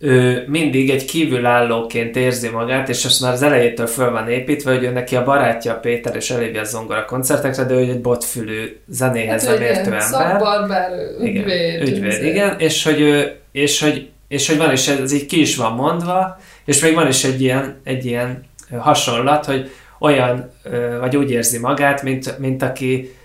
[0.04, 4.84] ő mindig egy kívülállóként érzi magát, és azt már az elejétől föl van építve, hogy
[4.84, 8.78] ő neki a barátja a Péter, és elévi a zongora koncertekre, de ő egy botfülű
[8.88, 10.01] zenéhez hát, nem értő ember.
[10.01, 10.91] Szakbarbár,
[11.22, 11.82] ügyvéd.
[11.82, 15.39] Igen, ügyvéd, igen, és hogy, ő, és, hogy, és hogy van is, ez így ki
[15.39, 18.43] is van mondva, és még van is egy ilyen, egy ilyen
[18.80, 20.51] hasonlat, hogy olyan,
[20.99, 23.16] vagy úgy érzi magát, mint, mint aki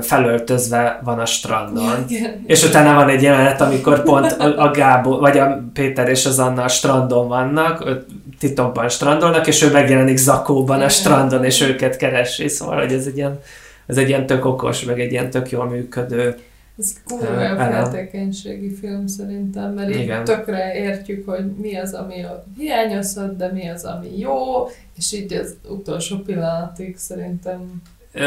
[0.00, 2.04] felöltözve van a strandon.
[2.08, 2.44] Igen.
[2.46, 6.38] És utána van egy jelenet, amikor pont a, a Gábor, vagy a Péter és az
[6.38, 7.88] Anna a strandon vannak,
[8.38, 12.48] titokban strandolnak, és ő megjelenik zakóban a strandon, és őket keresi.
[12.48, 13.40] Szóval, hogy ez egy ilyen,
[13.86, 16.36] ez egy ilyen tök okos, meg egy ilyen tök jól működő
[16.78, 20.24] ez kurva feltékenységi film szerintem, mert így Igen.
[20.24, 22.24] tökre értjük, hogy mi az, ami
[22.58, 27.82] hiányozhat, de mi az, ami jó, és így az utolsó pillanatig szerintem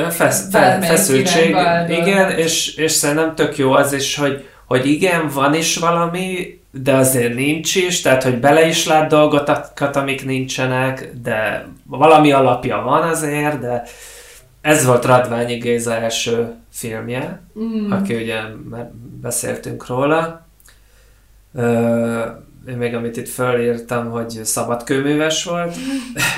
[0.09, 1.55] Fesz, fe, feszültség,
[1.89, 6.93] igen, és, és szerintem tök jó az is, hogy, hogy igen, van is valami, de
[6.93, 13.01] azért nincs is, tehát hogy bele is lát dolgokat, amik nincsenek, de valami alapja van
[13.01, 13.83] azért, de
[14.61, 17.91] ez volt Radványi Géza első filmje, mm.
[17.91, 20.45] aki ugye már beszéltünk róla.
[21.53, 22.21] Ö,
[22.69, 25.75] én még amit itt fölírtam, hogy szabadkőműves volt.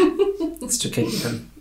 [0.68, 1.52] ez csak egy ilyen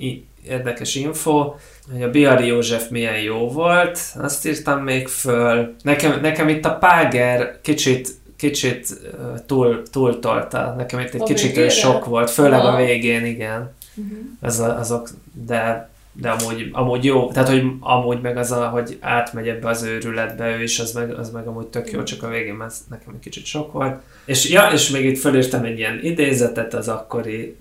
[0.49, 1.55] érdekes info,
[1.93, 5.75] hogy a Biari József milyen jó volt, azt írtam még föl.
[5.83, 9.01] Nekem, nekem itt a Páger kicsit kicsit
[9.47, 10.75] túl, túltolta.
[10.77, 11.69] Nekem itt egy a kicsit végére?
[11.69, 12.69] sok volt, főleg Aha.
[12.69, 13.75] a végén, igen.
[13.95, 14.19] Uh-huh.
[14.41, 15.09] Ez a, azok,
[15.47, 15.89] de
[16.21, 20.57] de amúgy, amúgy jó, tehát hogy amúgy meg az, a, hogy átmegy ebbe az őrületbe
[20.57, 23.21] ő is, az meg, az meg amúgy tök jó, csak a végén már nekem egy
[23.21, 24.01] kicsit sok volt.
[24.25, 27.57] És ja, és még itt fölírtam egy ilyen idézetet az akkori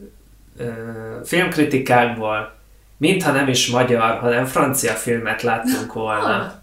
[0.58, 0.66] ö,
[1.24, 2.57] filmkritikákból,
[2.98, 6.54] mintha nem is magyar, hanem francia filmet láttunk volna.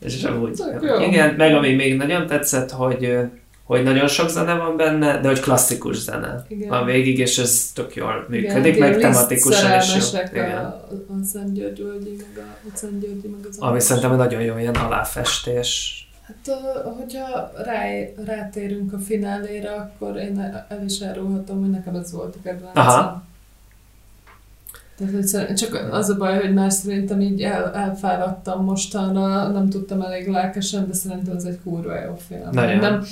[0.00, 0.60] és amúgy,
[1.08, 3.18] igen, meg ami még nagyon tetszett, hogy
[3.66, 6.68] hogy nagyon sok zene van benne, de hogy klasszikus zene Igen.
[6.68, 10.18] van végig, és ez tök jól működik, Igen, meg tematikusan is jó.
[10.32, 10.56] Igen.
[10.56, 10.64] A,
[11.08, 11.82] a Szent György
[12.16, 16.00] meg a, a Szent Györgyi, meg az Ami szerintem nagyon jó ilyen aláfestés.
[16.26, 16.56] Hát,
[16.98, 17.82] hogyha rá,
[18.24, 22.86] rátérünk a finálére, akkor én el is árulhatom, hogy nekem ez volt a kedvencem.
[22.86, 23.24] Aha.
[24.96, 30.28] Tehát, csak az a baj, hogy már szerintem így el, elfáradtam mostanra, nem tudtam elég
[30.28, 32.48] lelkesen, de szerintem ez egy kurva jó film.
[32.52, 32.78] Nagyon.
[32.78, 33.02] Nem,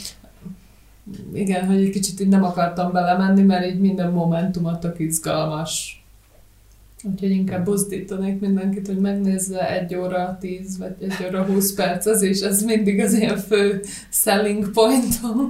[1.33, 6.04] igen, hogy egy kicsit így nem akartam belemenni, mert így minden momentumot tök izgalmas.
[7.13, 12.23] Úgyhogy inkább buzdítanék mindenkit, hogy megnézze egy óra 10 vagy egy óra 20 perc, az
[12.23, 15.49] is, ez mindig az ilyen fő selling pointom.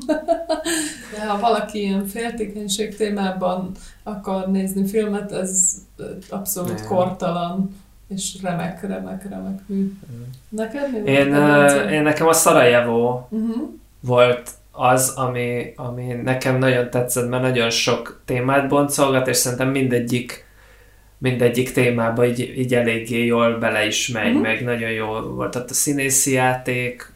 [1.14, 3.70] De ha valaki ilyen féltékenység témában
[4.02, 5.74] akar nézni filmet, ez
[6.28, 6.86] abszolút Nem.
[6.86, 7.74] kortalan
[8.08, 9.92] és remek, remek, remek mű.
[10.48, 13.68] Neked mi én, uh, én nekem a Szarajevo uh-huh.
[14.00, 20.43] volt az, ami, ami nekem nagyon tetszett, mert nagyon sok témát boncolgat, és szerintem mindegyik
[21.18, 24.42] mindegyik témába így, így eléggé jól bele is megy, uh-huh.
[24.42, 27.12] meg nagyon jó volt ott a színészi játék,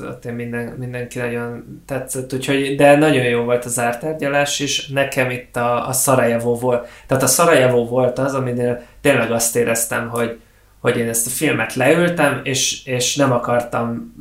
[0.00, 4.88] ott minden, mindenki nagyon tetszett, úgyhogy, de nagyon jó volt az ártárgyalás is.
[4.88, 10.08] Nekem itt a, a Szarajevó volt, tehát a Szarajevó volt az, aminél tényleg azt éreztem,
[10.08, 10.38] hogy,
[10.80, 14.14] hogy én ezt a filmet leültem, és, és nem akartam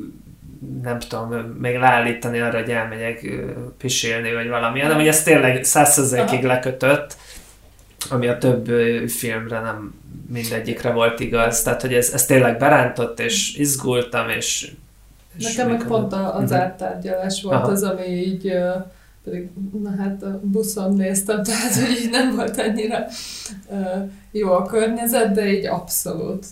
[0.83, 3.25] nem tudom, még leállítani arra, hogy elmegyek
[3.77, 7.17] pisélni, vagy valami, hanem hogy ez tényleg százszerzékig lekötött,
[8.09, 8.67] ami a több
[9.09, 9.93] filmre nem
[10.29, 11.61] mindegyikre volt igaz.
[11.61, 14.71] Tehát, hogy ez, ez tényleg berántott, és izgultam, és...
[15.37, 16.57] és Nekem meg pont az uh-huh.
[16.57, 17.71] áttárgyalás volt Aha.
[17.71, 18.53] az, ami így
[19.29, 19.49] pedig,
[19.83, 23.05] na hát a buszon néztem, tehát hogy így nem volt annyira
[23.67, 26.45] uh, jó a környezet, de így abszolút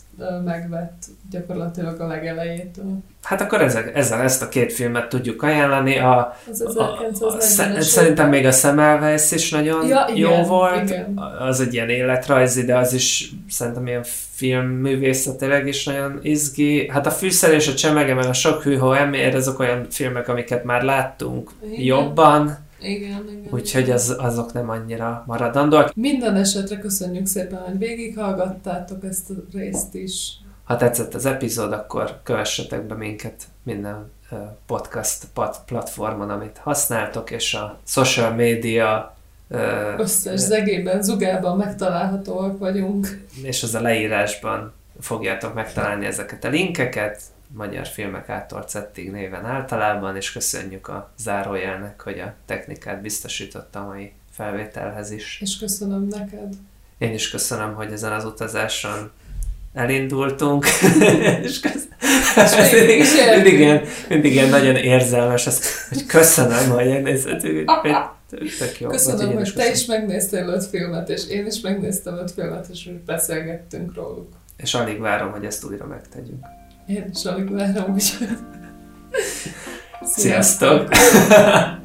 [0.46, 2.98] megvett gyakorlatilag a legelejétől.
[3.24, 5.98] Hát akkor ezek, ezzel ezt a két filmet tudjuk ajánlani.
[5.98, 7.40] A, az a, a,
[7.80, 10.90] szerintem még a Semmelweis is nagyon ja, igen, jó volt.
[10.90, 11.20] Igen.
[11.40, 14.04] Az egy ilyen életrajzi, de az is szerintem ilyen
[14.36, 16.90] filmművészetileg is nagyon izgi.
[16.90, 20.64] Hát a fűszer és a csemege, meg a sok hűhó emér, ezek olyan filmek, amiket
[20.64, 21.86] már láttunk igen.
[21.86, 22.65] jobban.
[22.86, 23.48] Igen, igen.
[23.50, 25.96] Úgyhogy az, azok nem annyira maradandóak.
[25.96, 30.32] Minden esetre köszönjük szépen, hogy végighallgattátok ezt a részt is.
[30.64, 34.12] Ha tetszett az epizód, akkor kövessetek be minket minden
[34.66, 35.26] podcast
[35.66, 39.16] platformon, amit használtok, és a social media
[39.98, 43.26] összes zegében, zugában megtalálhatóak vagyunk.
[43.44, 47.22] És az a leírásban fogjátok megtalálni ezeket a linkeket,
[47.56, 53.86] magyar filmek által Cettig néven általában, és köszönjük a zárójelnek, hogy a technikát biztosította a
[53.86, 55.40] mai felvételhez is.
[55.42, 56.54] És köszönöm neked.
[56.98, 59.12] Én is köszönöm, hogy ezen az utazáson
[59.74, 60.66] elindultunk,
[61.44, 61.88] és, köz...
[62.36, 63.04] és mindig,
[63.36, 67.72] mindig, ilyen, mindig ilyen nagyon érzelmes, ez, hogy köszönöm, hogy elnézhetünk,
[68.60, 68.90] tök jó.
[68.90, 73.96] Köszönöm, hogy, te is megnéztél öt filmet, és én is megnéztem öt filmet, és beszélgettünk
[73.96, 74.34] róluk.
[74.58, 76.46] És alig várom, hogy ezt újra megtegyünk.
[76.86, 78.02] Én is alig várom, hogy...
[80.02, 80.94] Sziasztok!
[80.94, 81.84] Sziasztok.